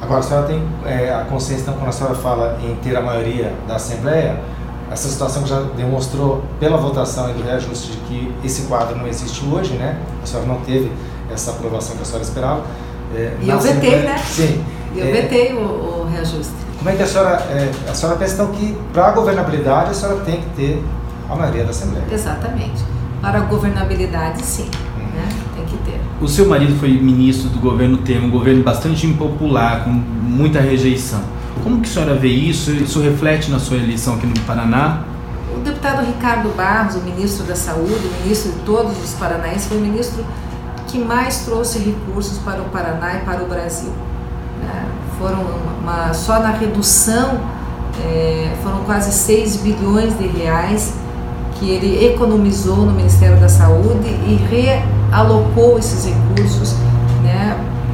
Agora, 0.00 0.20
a 0.20 0.22
senhora 0.22 0.46
tem 0.46 0.62
é, 0.86 1.12
a 1.12 1.24
consciência, 1.24 1.62
então, 1.62 1.74
quando 1.74 1.88
a 1.88 1.92
senhora 1.92 2.14
fala 2.14 2.58
em 2.62 2.74
ter 2.76 2.96
a 2.96 3.02
maioria 3.02 3.52
da 3.68 3.76
Assembleia, 3.76 4.40
essa 4.90 5.08
situação 5.08 5.46
já 5.46 5.60
demonstrou 5.76 6.42
pela 6.58 6.76
votação 6.76 7.30
e 7.30 7.34
do 7.34 7.42
reajuste 7.42 7.92
de 7.92 7.96
que 7.98 8.34
esse 8.44 8.62
quadro 8.62 8.96
não 8.96 9.06
existe 9.06 9.44
hoje, 9.46 9.74
né? 9.74 9.96
A 10.22 10.26
senhora 10.26 10.48
não 10.48 10.60
teve 10.60 10.90
essa 11.32 11.52
aprovação 11.52 11.96
que 11.96 12.02
a 12.02 12.04
senhora 12.04 12.24
esperava. 12.24 12.64
É, 13.14 13.36
e 13.40 13.48
eu 13.48 13.60
vetei, 13.60 13.96
né? 14.00 14.18
Sim. 14.18 14.64
Eu 14.96 15.06
é, 15.06 15.12
vetei 15.12 15.52
o, 15.52 15.58
o, 15.60 16.08
reajuste. 16.10 16.52
Como 16.78 16.90
é 16.90 16.96
que 16.96 17.02
a 17.02 17.06
senhora, 17.06 17.36
é, 17.50 17.70
a 17.88 17.94
senhora 17.94 18.18
pensa 18.18 18.34
então 18.34 18.48
que 18.48 18.76
para 18.92 19.06
a 19.06 19.10
governabilidade 19.12 19.90
a 19.90 19.94
senhora 19.94 20.20
tem 20.24 20.40
que 20.40 20.48
ter 20.56 20.84
a 21.28 21.36
maioria 21.36 21.64
da 21.64 21.70
Assembleia. 21.70 22.04
Exatamente. 22.10 22.82
Para 23.20 23.38
a 23.38 23.42
governabilidade, 23.42 24.42
sim, 24.42 24.68
uhum. 24.96 25.04
né? 25.04 25.28
tem 25.54 25.64
que 25.66 25.76
ter. 25.84 26.00
O 26.20 26.26
seu 26.26 26.48
marido 26.48 26.76
foi 26.80 26.90
ministro 26.90 27.48
do 27.50 27.60
governo 27.60 27.98
Temer, 27.98 28.24
um 28.24 28.30
governo 28.30 28.64
bastante 28.64 29.06
impopular, 29.06 29.84
com 29.84 29.90
muita 29.90 30.60
rejeição. 30.60 31.20
Como 31.62 31.80
que 31.80 31.88
a 31.88 31.92
senhora 31.92 32.14
vê 32.14 32.28
isso? 32.28 32.70
Isso 32.72 33.00
reflete 33.00 33.50
na 33.50 33.58
sua 33.58 33.76
eleição 33.76 34.14
aqui 34.14 34.26
no 34.26 34.38
Paraná? 34.40 35.04
O 35.54 35.60
deputado 35.60 36.04
Ricardo 36.06 36.54
Barros, 36.56 36.96
o 36.96 37.00
ministro 37.00 37.44
da 37.44 37.56
Saúde, 37.56 38.06
o 38.06 38.22
ministro 38.22 38.52
de 38.52 38.58
todos 38.60 38.92
os 39.02 39.14
paranaenses, 39.14 39.66
foi 39.66 39.78
o 39.78 39.80
ministro 39.80 40.24
que 40.86 40.98
mais 40.98 41.44
trouxe 41.44 41.78
recursos 41.78 42.38
para 42.38 42.60
o 42.60 42.64
Paraná 42.66 43.16
e 43.16 43.24
para 43.24 43.42
o 43.42 43.46
Brasil. 43.46 43.92
Né? 44.60 44.86
Foram 45.18 45.44
uma, 45.80 46.12
só 46.14 46.40
na 46.40 46.50
redução 46.50 47.40
é, 48.04 48.54
foram 48.62 48.84
quase 48.84 49.12
6 49.12 49.56
bilhões 49.58 50.16
de 50.18 50.26
reais 50.26 50.94
que 51.58 51.68
ele 51.68 52.06
economizou 52.06 52.76
no 52.76 52.92
Ministério 52.92 53.38
da 53.38 53.48
Saúde 53.48 54.08
e 54.08 54.40
realocou 54.50 55.78
esses 55.78 56.06
recursos 56.06 56.74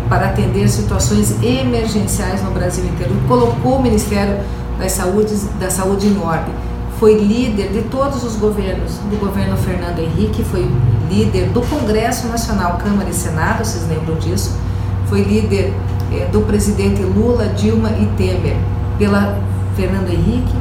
para 0.08 0.26
atender 0.26 0.68
situações 0.68 1.42
emergenciais 1.42 2.42
no 2.42 2.50
Brasil 2.50 2.84
inteiro. 2.84 3.14
Colocou 3.26 3.76
o 3.76 3.82
Ministério 3.82 4.38
da 4.78 4.88
Saúde, 4.88 5.34
da 5.58 5.70
Saúde 5.70 6.06
em 6.06 6.18
ordem. 6.18 6.54
Foi 6.98 7.18
líder 7.18 7.68
de 7.72 7.82
todos 7.82 8.24
os 8.24 8.36
governos, 8.36 8.98
do 9.10 9.18
governo 9.18 9.56
Fernando 9.56 9.98
Henrique, 9.98 10.42
foi 10.44 10.66
líder 11.10 11.50
do 11.50 11.60
Congresso 11.60 12.26
Nacional, 12.28 12.78
Câmara 12.78 13.10
e 13.10 13.12
Senado, 13.12 13.64
vocês 13.64 13.86
lembram 13.86 14.16
disso? 14.16 14.56
Foi 15.06 15.22
líder 15.22 15.74
eh, 16.12 16.26
do 16.32 16.40
presidente 16.40 17.02
Lula, 17.02 17.48
Dilma 17.48 17.90
e 17.90 18.06
Temer, 18.16 18.56
pela 18.98 19.38
Fernando 19.76 20.08
Henrique, 20.10 20.54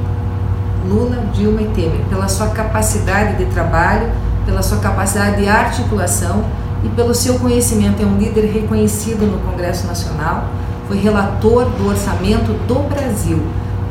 Lula, 0.90 1.24
Dilma 1.34 1.62
e 1.62 1.68
Temer, 1.68 2.02
pela 2.10 2.28
sua 2.28 2.48
capacidade 2.48 3.38
de 3.38 3.46
trabalho, 3.52 4.12
pela 4.46 4.62
sua 4.62 4.80
capacidade 4.80 5.38
de 5.38 5.48
articulação 5.48 6.44
e 6.86 6.90
pelo 6.90 7.14
seu 7.14 7.40
conhecimento. 7.40 8.02
É 8.02 8.06
um 8.06 8.18
líder 8.18 8.46
reconhecido 8.52 9.26
no 9.26 9.40
Congresso 9.40 9.88
Nacional, 9.88 10.46
foi 10.88 10.98
relator 10.98 11.66
do 11.66 11.90
orçamento 11.90 12.54
do 12.68 12.88
Brasil. 12.88 13.42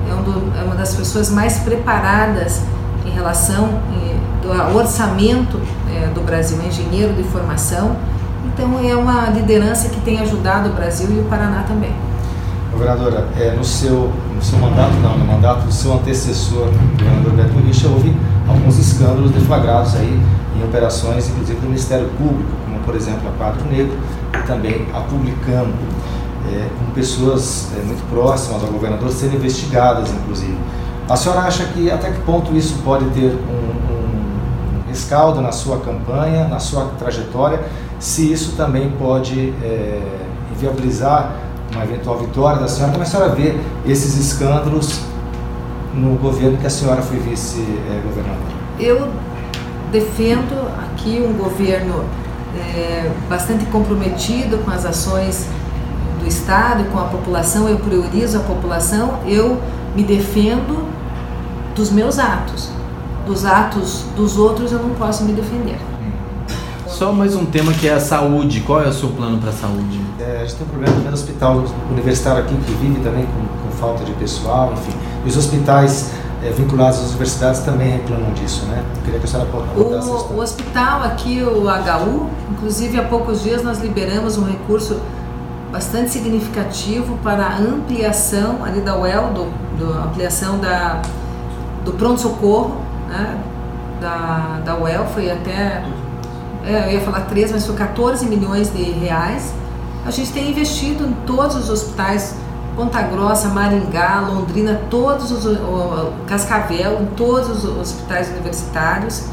É, 0.08 0.14
um 0.14 0.22
do, 0.22 0.58
é 0.58 0.62
uma 0.62 0.76
das 0.76 0.94
pessoas 0.94 1.28
mais 1.30 1.58
preparadas 1.58 2.62
em 3.04 3.10
relação 3.10 3.68
ao 4.58 4.76
orçamento 4.76 5.58
é, 5.90 6.06
do 6.08 6.20
Brasil, 6.20 6.58
é 6.62 6.68
engenheiro 6.68 7.14
de 7.14 7.22
formação. 7.24 7.96
Então 8.46 8.78
é 8.78 8.94
uma 8.94 9.30
liderança 9.30 9.88
que 9.88 10.00
tem 10.00 10.20
ajudado 10.20 10.68
o 10.68 10.72
Brasil 10.72 11.08
e 11.10 11.20
o 11.20 11.24
Paraná 11.24 11.64
também. 11.66 11.92
Governadora, 12.70 13.28
é, 13.38 13.52
no, 13.52 13.64
seu, 13.64 14.12
no 14.34 14.42
seu 14.42 14.58
mandato, 14.58 14.94
não, 15.02 15.16
no 15.16 15.24
mandato 15.24 15.64
do 15.64 15.72
seu 15.72 15.94
antecessor, 15.94 16.68
governador 16.98 17.32
Beto 17.32 17.58
Richa, 17.66 17.88
houve 17.88 18.14
alguns 18.48 18.78
escândalos 18.78 19.30
deflagrados 19.30 19.94
aí 19.94 20.20
em 20.56 20.64
operações, 20.64 21.28
inclusive 21.28 21.60
do 21.60 21.66
Ministério 21.66 22.08
Público, 22.18 22.50
por 22.84 22.94
exemplo 22.94 23.28
a 23.28 23.32
Quadro 23.32 23.64
Negro 23.70 23.96
e 24.32 24.46
também 24.46 24.86
a 24.94 25.00
Publicano, 25.00 25.72
é, 26.52 26.68
com 26.78 26.92
pessoas 26.92 27.68
é, 27.76 27.82
muito 27.82 28.02
próximas 28.10 28.62
ao 28.62 28.68
governador 28.68 29.10
sendo 29.10 29.36
investigadas, 29.36 30.10
inclusive. 30.10 30.56
A 31.08 31.16
senhora 31.16 31.40
acha 31.40 31.64
que 31.64 31.90
até 31.90 32.10
que 32.10 32.20
ponto 32.22 32.54
isso 32.54 32.78
pode 32.84 33.04
ter 33.10 33.32
um, 33.32 33.84
um 35.36 35.40
na 35.42 35.50
sua 35.50 35.80
campanha, 35.80 36.46
na 36.46 36.60
sua 36.60 36.84
trajetória, 36.98 37.60
se 37.98 38.32
isso 38.32 38.56
também 38.56 38.90
pode 38.92 39.52
é, 39.62 40.00
inviabilizar 40.52 41.34
uma 41.72 41.84
eventual 41.84 42.18
vitória 42.18 42.60
da 42.60 42.68
senhora, 42.68 42.92
como 42.92 43.02
a 43.02 43.06
senhora 43.06 43.30
vê 43.30 43.56
esses 43.84 44.16
escândalos 44.16 45.00
no 45.92 46.16
governo 46.16 46.56
que 46.58 46.66
a 46.66 46.70
senhora 46.70 47.02
foi 47.02 47.18
vice-governadora? 47.18 48.54
Eu 48.78 49.08
defendo 49.90 50.68
aqui 50.82 51.20
um 51.20 51.32
governo 51.34 52.04
é, 52.56 53.10
bastante 53.28 53.64
comprometido 53.66 54.58
com 54.58 54.70
as 54.70 54.84
ações 54.84 55.46
do 56.20 56.26
Estado, 56.26 56.84
com 56.90 56.98
a 56.98 57.04
população, 57.04 57.68
eu 57.68 57.78
priorizo 57.78 58.38
a 58.38 58.40
população, 58.40 59.18
eu 59.26 59.60
me 59.94 60.02
defendo 60.02 60.88
dos 61.74 61.90
meus 61.90 62.18
atos. 62.18 62.70
Dos 63.26 63.44
atos 63.44 64.04
dos 64.16 64.36
outros 64.36 64.72
eu 64.72 64.78
não 64.78 64.90
posso 64.90 65.24
me 65.24 65.32
defender. 65.32 65.78
Só 66.86 67.12
mais 67.12 67.34
um 67.34 67.44
tema 67.44 67.72
que 67.72 67.88
é 67.88 67.94
a 67.94 68.00
saúde. 68.00 68.60
Qual 68.60 68.80
é 68.80 68.86
o 68.86 68.92
seu 68.92 69.08
plano 69.08 69.38
para 69.38 69.50
a 69.50 69.52
saúde? 69.52 70.00
É, 70.20 70.42
a 70.42 70.44
gente 70.44 70.54
tem 70.54 70.66
um 70.66 70.70
problema 70.70 70.94
também 70.94 71.08
no 71.08 71.14
hospital 71.14 71.64
universitário 71.90 72.44
aqui 72.44 72.54
que 72.54 72.72
vive 72.74 73.00
também 73.00 73.26
com, 73.26 73.68
com 73.68 73.76
falta 73.76 74.04
de 74.04 74.12
pessoal, 74.12 74.72
enfim. 74.72 74.96
E 75.24 75.28
os 75.28 75.36
hospitais 75.36 76.12
é, 76.44 76.50
vinculados 76.50 76.98
às 76.98 77.08
universidades 77.08 77.60
também 77.60 77.90
reclamam 77.90 78.32
disso, 78.34 78.66
né? 78.66 78.84
Eu 78.96 79.02
queria 79.02 79.18
que 79.18 79.24
a 79.24 79.28
senhora 79.28 79.48
abordasse 79.48 80.08
o, 80.08 80.34
o 80.34 80.40
hospital 80.40 81.02
aqui, 81.02 81.42
o 81.42 81.62
HU, 81.62 82.30
inclusive 82.52 82.98
há 82.98 83.04
poucos 83.04 83.42
dias 83.42 83.62
nós 83.62 83.80
liberamos 83.80 84.36
um 84.36 84.44
recurso 84.44 85.00
bastante 85.72 86.10
significativo 86.10 87.18
para 87.22 87.46
a 87.46 87.56
ampliação 87.56 88.62
ali 88.62 88.80
da 88.80 88.96
UEL, 88.96 89.32
do, 89.32 89.44
do 89.78 89.92
ampliação 89.92 90.58
da, 90.58 91.02
do 91.84 91.92
pronto-socorro, 91.94 92.76
né? 93.08 93.40
da, 94.00 94.60
da 94.64 94.76
UEL, 94.76 95.06
foi 95.06 95.30
até 95.30 95.82
é, 96.66 96.88
eu 96.88 96.92
ia 96.92 97.00
falar 97.00 97.22
13, 97.22 97.52
mas 97.52 97.66
foi 97.66 97.74
14 97.74 98.26
milhões 98.26 98.72
de 98.72 98.82
reais. 98.82 99.52
A 100.06 100.10
gente 100.10 100.32
tem 100.32 100.50
investido 100.50 101.04
em 101.06 101.12
todos 101.26 101.56
os 101.56 101.70
hospitais, 101.70 102.36
Ponta 102.76 103.02
Grossa, 103.02 103.48
Maringá, 103.48 104.20
Londrina, 104.20 104.80
todos 104.90 105.30
os, 105.30 105.46
o, 105.46 106.12
Cascavel, 106.26 107.02
em 107.02 107.06
todos 107.06 107.64
os 107.64 107.78
hospitais 107.78 108.28
universitários. 108.30 109.24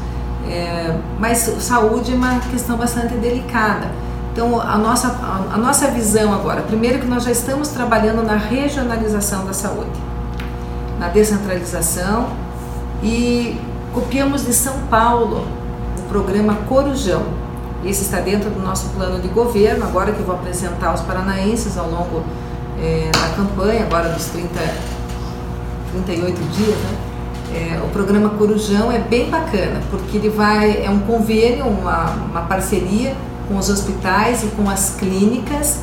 É, 0.48 0.96
mas 1.18 1.38
saúde 1.38 2.12
é 2.12 2.14
uma 2.14 2.38
questão 2.50 2.76
bastante 2.76 3.14
delicada. 3.14 3.90
Então, 4.32 4.60
a 4.60 4.78
nossa, 4.78 5.08
a, 5.08 5.54
a 5.54 5.58
nossa 5.58 5.88
visão 5.88 6.32
agora, 6.32 6.62
primeiro 6.62 6.98
que 7.00 7.06
nós 7.06 7.24
já 7.24 7.30
estamos 7.30 7.68
trabalhando 7.68 8.22
na 8.22 8.36
regionalização 8.36 9.44
da 9.44 9.52
saúde, 9.52 9.90
na 10.98 11.08
descentralização 11.08 12.28
e 13.02 13.58
copiamos 13.92 14.46
de 14.46 14.54
São 14.54 14.74
Paulo 14.88 15.46
programa 16.12 16.56
Corujão. 16.68 17.22
Esse 17.82 18.02
está 18.02 18.20
dentro 18.20 18.50
do 18.50 18.60
nosso 18.60 18.90
plano 18.90 19.20
de 19.20 19.28
governo, 19.28 19.84
agora 19.84 20.12
que 20.12 20.20
eu 20.20 20.26
vou 20.26 20.34
apresentar 20.34 20.88
aos 20.88 21.00
paranaenses 21.00 21.78
ao 21.78 21.90
longo 21.90 22.22
é, 22.82 23.10
da 23.12 23.36
campanha, 23.36 23.84
agora 23.84 24.08
dos 24.08 24.26
30, 24.26 24.48
38 25.92 26.40
dias, 26.52 26.76
né? 26.76 27.12
É, 27.54 27.80
o 27.84 27.88
programa 27.88 28.30
Corujão 28.30 28.90
é 28.90 28.98
bem 28.98 29.28
bacana, 29.28 29.80
porque 29.90 30.16
ele 30.16 30.30
vai, 30.30 30.82
é 30.84 30.88
um 30.88 31.00
convênio, 31.00 31.66
uma, 31.66 32.10
uma 32.10 32.42
parceria 32.42 33.14
com 33.46 33.58
os 33.58 33.68
hospitais 33.68 34.42
e 34.42 34.46
com 34.46 34.70
as 34.70 34.96
clínicas 34.98 35.80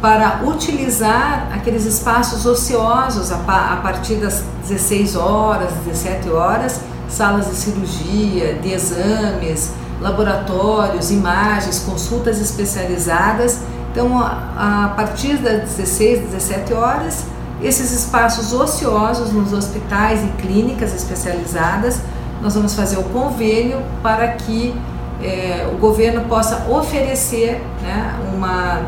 para 0.00 0.42
utilizar 0.44 1.48
aqueles 1.52 1.84
espaços 1.84 2.46
ociosos 2.46 3.32
a, 3.32 3.36
a 3.36 3.76
partir 3.82 4.16
das 4.16 4.44
16 4.68 5.16
horas, 5.16 5.72
17 5.84 6.30
horas, 6.30 6.80
salas 7.08 7.46
de 7.46 7.56
cirurgia, 7.56 8.54
de 8.54 8.72
exames, 8.72 9.72
laboratórios, 10.00 11.10
imagens, 11.10 11.80
consultas 11.80 12.40
especializadas. 12.40 13.58
Então, 13.98 14.16
a, 14.16 14.92
partir 14.94 15.38
das 15.38 15.70
16, 15.74 16.30
17 16.30 16.72
horas, 16.72 17.24
esses 17.60 17.90
espaços 17.90 18.52
ociosos 18.52 19.32
nos 19.32 19.52
hospitais 19.52 20.22
e 20.22 20.28
clínicas 20.40 20.94
especializadas, 20.94 22.00
nós 22.40 22.54
vamos 22.54 22.76
fazer 22.76 22.96
o 22.96 23.02
convênio 23.02 23.82
para 24.00 24.28
que 24.28 24.72
é, 25.20 25.68
o 25.74 25.78
governo 25.78 26.26
possa 26.28 26.64
oferecer 26.70 27.60
né, 27.82 28.14
uma, 28.32 28.82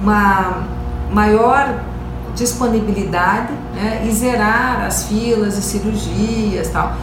uma 0.00 0.62
maior 1.12 1.80
disponibilidade 2.34 3.52
né, 3.74 4.06
e 4.08 4.10
zerar 4.10 4.86
as 4.86 5.04
filas 5.04 5.56
de 5.56 5.60
cirurgias 5.60 6.70
tal. 6.70 6.94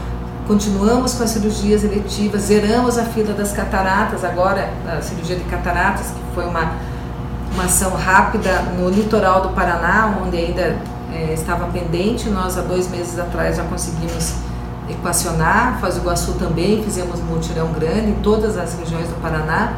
Continuamos 0.47 1.13
com 1.13 1.23
as 1.23 1.29
cirurgias 1.29 1.83
eletivas, 1.83 2.41
zeramos 2.41 2.97
a 2.97 3.05
fila 3.05 3.31
das 3.31 3.51
cataratas, 3.51 4.23
agora 4.23 4.73
a 4.91 5.03
cirurgia 5.03 5.35
de 5.35 5.43
cataratas, 5.43 6.07
que 6.07 6.33
foi 6.33 6.45
uma, 6.47 6.71
uma 7.53 7.65
ação 7.65 7.91
rápida 7.91 8.61
no 8.77 8.89
litoral 8.89 9.41
do 9.41 9.49
Paraná, 9.49 10.17
onde 10.23 10.37
ainda 10.37 10.77
é, 11.13 11.33
estava 11.33 11.65
pendente. 11.67 12.29
Nós, 12.29 12.57
há 12.57 12.61
dois 12.61 12.89
meses 12.89 13.19
atrás, 13.19 13.57
já 13.57 13.63
conseguimos 13.63 14.35
equacionar. 14.89 15.79
Faz 15.79 15.95
do 15.95 16.01
Iguaçu 16.01 16.33
também, 16.33 16.83
fizemos 16.83 17.19
um 17.19 17.25
mutirão 17.25 17.71
grande 17.71 18.11
em 18.11 18.15
todas 18.15 18.57
as 18.57 18.77
regiões 18.77 19.07
do 19.07 19.21
Paraná. 19.21 19.73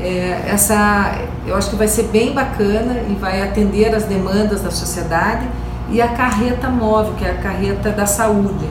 É, 0.00 0.44
essa, 0.48 1.14
eu 1.46 1.56
acho 1.56 1.70
que 1.70 1.76
vai 1.76 1.88
ser 1.88 2.04
bem 2.04 2.34
bacana 2.34 3.00
e 3.08 3.14
vai 3.14 3.42
atender 3.42 3.94
as 3.94 4.04
demandas 4.04 4.62
da 4.62 4.70
sociedade. 4.70 5.46
E 5.90 6.00
a 6.00 6.08
carreta 6.08 6.68
móvel, 6.68 7.14
que 7.14 7.24
é 7.24 7.30
a 7.30 7.34
carreta 7.34 7.90
da 7.90 8.06
saúde 8.06 8.68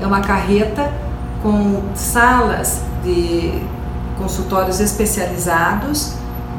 é 0.00 0.06
uma 0.06 0.20
carreta 0.20 0.90
com 1.42 1.82
salas 1.94 2.82
de 3.02 3.60
consultórios 4.16 4.80
especializados, 4.80 6.14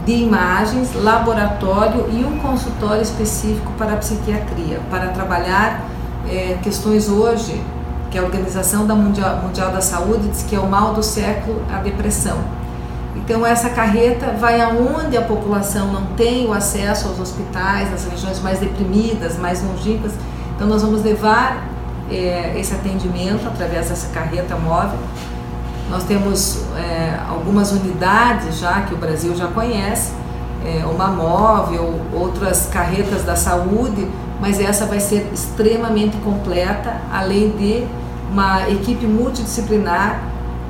de 0.09 0.15
imagens, 0.15 0.89
laboratório 0.95 2.09
e 2.11 2.25
um 2.25 2.39
consultório 2.39 3.03
específico 3.03 3.71
para 3.77 3.93
a 3.93 3.97
psiquiatria, 3.97 4.79
para 4.89 5.09
trabalhar 5.09 5.87
é, 6.27 6.57
questões 6.63 7.07
hoje 7.07 7.61
que 8.09 8.17
a 8.17 8.23
Organização 8.23 8.87
da 8.87 8.95
Mundial, 8.95 9.37
Mundial 9.43 9.71
da 9.71 9.81
Saúde 9.81 10.29
diz 10.29 10.41
que 10.41 10.55
é 10.55 10.59
o 10.59 10.67
mal 10.67 10.95
do 10.95 11.03
século 11.03 11.61
a 11.71 11.77
depressão. 11.77 12.39
Então 13.17 13.45
essa 13.45 13.69
carreta 13.69 14.31
vai 14.31 14.59
aonde 14.59 15.15
a 15.15 15.21
população 15.21 15.93
não 15.93 16.07
tem 16.15 16.47
o 16.47 16.53
acesso 16.53 17.07
aos 17.09 17.19
hospitais, 17.19 17.91
nas 17.91 18.05
regiões 18.05 18.39
mais 18.41 18.57
deprimidas, 18.57 19.37
mais 19.37 19.63
longínquas. 19.63 20.13
Então 20.55 20.67
nós 20.67 20.81
vamos 20.81 21.03
levar 21.03 21.67
é, 22.09 22.55
esse 22.57 22.73
atendimento 22.73 23.47
através 23.47 23.89
dessa 23.89 24.07
carreta 24.07 24.55
móvel. 24.55 24.97
Nós 25.89 26.04
temos 26.04 26.62
é, 26.78 27.17
algumas 27.28 27.71
unidades 27.71 28.60
já 28.60 28.82
que 28.82 28.93
o 28.93 28.97
Brasil 28.97 29.36
já 29.36 29.47
conhece, 29.47 30.12
é, 30.63 30.86
uma 30.86 31.08
móvel, 31.08 31.99
outras 32.13 32.67
carretas 32.67 33.23
da 33.23 33.36
saúde, 33.36 34.08
mas 34.39 34.60
essa 34.60 34.86
vai 34.86 34.99
ser 34.99 35.30
extremamente 35.34 36.17
completa, 36.17 36.97
além 37.12 37.49
de 37.52 37.86
uma 38.32 38.69
equipe 38.69 39.06
multidisciplinar 39.06 40.21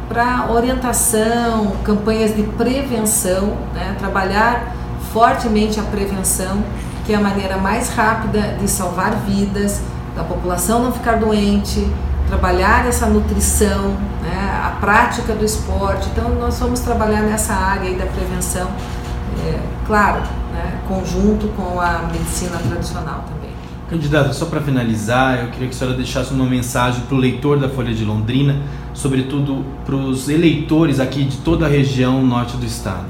para 0.07 0.47
orientação, 0.51 1.73
campanhas 1.83 2.35
de 2.35 2.43
prevenção, 2.43 3.57
né? 3.73 3.95
trabalhar 3.99 4.73
fortemente 5.13 5.79
a 5.79 5.83
prevenção, 5.83 6.63
que 7.05 7.13
é 7.13 7.15
a 7.15 7.21
maneira 7.21 7.57
mais 7.57 7.89
rápida 7.89 8.55
de 8.59 8.67
salvar 8.67 9.15
vidas, 9.27 9.81
da 10.15 10.23
população 10.23 10.83
não 10.83 10.91
ficar 10.91 11.17
doente, 11.17 11.87
trabalhar 12.29 12.87
essa 12.87 13.07
nutrição, 13.07 13.97
né? 14.21 14.61
a 14.63 14.77
prática 14.79 15.33
do 15.33 15.43
esporte. 15.43 16.07
Então, 16.11 16.29
nós 16.35 16.59
vamos 16.59 16.79
trabalhar 16.79 17.21
nessa 17.21 17.53
área 17.53 17.91
da 17.97 18.05
prevenção, 18.05 18.69
é, 19.43 19.59
claro, 19.85 20.21
né? 20.53 20.79
conjunto 20.87 21.47
com 21.49 21.81
a 21.81 22.07
medicina 22.11 22.57
tradicional 22.57 23.25
também. 23.27 23.49
Candidata, 23.89 24.31
só 24.31 24.45
para 24.45 24.61
finalizar, 24.61 25.39
eu 25.39 25.47
queria 25.47 25.67
que 25.67 25.73
a 25.73 25.77
senhora 25.77 25.97
deixasse 25.97 26.31
uma 26.31 26.45
mensagem 26.45 27.01
para 27.01 27.15
o 27.15 27.17
leitor 27.17 27.59
da 27.59 27.67
Folha 27.67 27.91
de 27.91 28.05
Londrina, 28.05 28.57
sobretudo 28.93 29.65
para 29.83 29.95
os 29.95 30.29
eleitores 30.29 30.99
aqui 30.99 31.23
de 31.23 31.37
toda 31.37 31.65
a 31.65 31.69
região 31.69 32.23
norte 32.23 32.55
do 32.55 32.65
estado. 32.65 33.05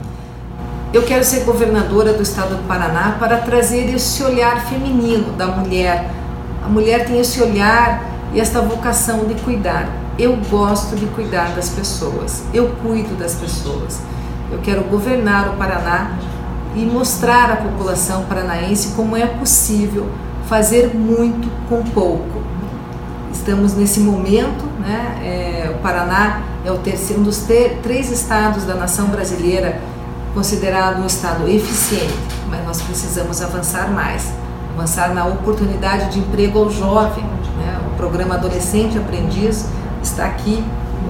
Eu 0.94 1.04
quero 1.04 1.24
ser 1.26 1.44
governadora 1.44 2.14
do 2.14 2.24
estado 2.24 2.56
do 2.56 2.66
Paraná 2.66 3.18
para 3.20 3.38
trazer 3.38 3.94
esse 3.94 4.24
olhar 4.24 4.66
feminino 4.68 5.34
da 5.34 5.48
mulher. 5.48 6.10
A 6.66 6.70
mulher 6.70 7.06
tem 7.06 7.20
esse 7.20 7.42
olhar 7.44 8.09
e 8.34 8.40
esta 8.40 8.62
vocação 8.62 9.26
de 9.26 9.36
cuidar. 9.36 9.90
Eu 10.18 10.36
gosto 10.50 10.96
de 10.96 11.06
cuidar 11.08 11.56
das 11.56 11.70
pessoas, 11.70 12.44
eu 12.54 12.70
cuido 12.82 13.16
das 13.16 13.36
pessoas. 13.36 14.02
Eu 14.52 14.60
quero 14.60 14.84
governar 14.84 15.50
o 15.50 15.58
Paraná 15.58 16.18
e 16.76 16.86
mostrar 16.86 17.52
à 17.52 17.56
população 17.56 18.26
paranaense 18.26 18.94
como 18.96 19.16
é 19.16 19.26
possível 19.26 20.08
fazer 20.48 20.96
muito 20.96 21.50
com 21.68 21.84
pouco. 21.84 22.42
Estamos 23.32 23.76
nesse 23.76 24.00
momento, 24.00 24.66
né? 24.80 25.20
É, 25.24 25.76
o 25.76 25.82
Paraná 25.82 26.42
é 26.66 26.72
o 26.72 26.78
terceiro, 26.80 27.22
um 27.22 27.24
dos 27.24 27.46
três 27.82 28.12
estados 28.12 28.66
da 28.66 28.76
nação 28.76 29.08
brasileira 29.08 29.80
considerado 30.34 31.02
um 31.02 31.06
estado 31.06 31.48
eficiente, 31.48 32.14
mas 32.50 32.64
nós 32.66 32.82
precisamos 32.82 33.42
avançar 33.42 33.90
mais, 33.90 34.32
avançar 34.76 35.14
na 35.14 35.26
oportunidade 35.26 36.12
de 36.12 36.20
emprego 36.20 36.60
ao 36.60 36.70
jovem. 36.70 37.26
Né? 37.60 37.80
O 37.92 37.98
programa 37.98 38.36
Adolescente 38.36 38.98
Aprendiz 38.98 39.66
está 40.02 40.26
aqui 40.26 40.64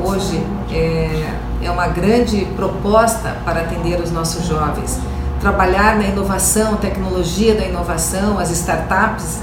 hoje, 0.03 0.43
é, 0.71 1.29
é 1.61 1.71
uma 1.71 1.87
grande 1.87 2.45
proposta 2.55 3.37
para 3.45 3.61
atender 3.61 3.99
os 4.01 4.11
nossos 4.11 4.45
jovens 4.45 4.99
trabalhar 5.39 5.97
na 5.97 6.05
inovação, 6.05 6.75
tecnologia 6.75 7.55
da 7.55 7.65
inovação, 7.65 8.37
as 8.37 8.51
startups 8.51 9.39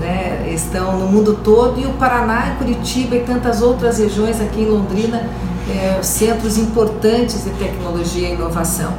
né, 0.00 0.50
estão 0.54 0.98
no 0.98 1.06
mundo 1.06 1.40
todo 1.44 1.78
e 1.78 1.86
o 1.86 1.92
Paraná, 1.94 2.54
Curitiba 2.56 3.16
e 3.16 3.20
tantas 3.20 3.60
outras 3.60 3.98
regiões 3.98 4.40
aqui 4.40 4.62
em 4.62 4.66
Londrina, 4.66 5.28
é, 5.68 6.02
centros 6.02 6.56
importantes 6.56 7.44
de 7.44 7.50
tecnologia 7.50 8.28
e 8.28 8.34
inovação. 8.34 8.92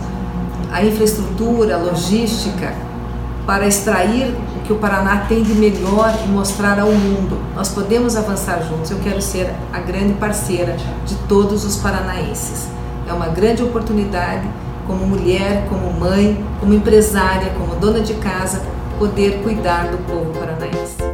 A 0.71 0.83
infraestrutura, 0.83 1.75
a 1.75 1.77
logística, 1.77 2.73
para 3.45 3.67
extrair 3.67 4.35
que 4.71 4.75
o 4.75 4.79
Paraná 4.79 5.25
tem 5.27 5.43
de 5.43 5.53
melhor 5.53 6.17
e 6.23 6.29
mostrar 6.29 6.79
ao 6.79 6.93
mundo. 6.93 7.37
Nós 7.53 7.67
podemos 7.67 8.15
avançar 8.15 8.61
juntos. 8.63 8.89
Eu 8.89 8.99
quero 8.99 9.21
ser 9.21 9.53
a 9.73 9.79
grande 9.79 10.13
parceira 10.13 10.77
de 11.05 11.15
todos 11.27 11.65
os 11.65 11.75
paranaenses. 11.75 12.69
É 13.05 13.11
uma 13.11 13.27
grande 13.27 13.61
oportunidade 13.61 14.47
como 14.87 15.05
mulher, 15.05 15.67
como 15.67 15.91
mãe, 15.91 16.41
como 16.61 16.73
empresária, 16.73 17.51
como 17.57 17.75
dona 17.75 17.99
de 17.99 18.13
casa, 18.13 18.61
poder 18.97 19.41
cuidar 19.43 19.87
do 19.87 19.97
povo 20.05 20.31
paranaense. 20.39 21.10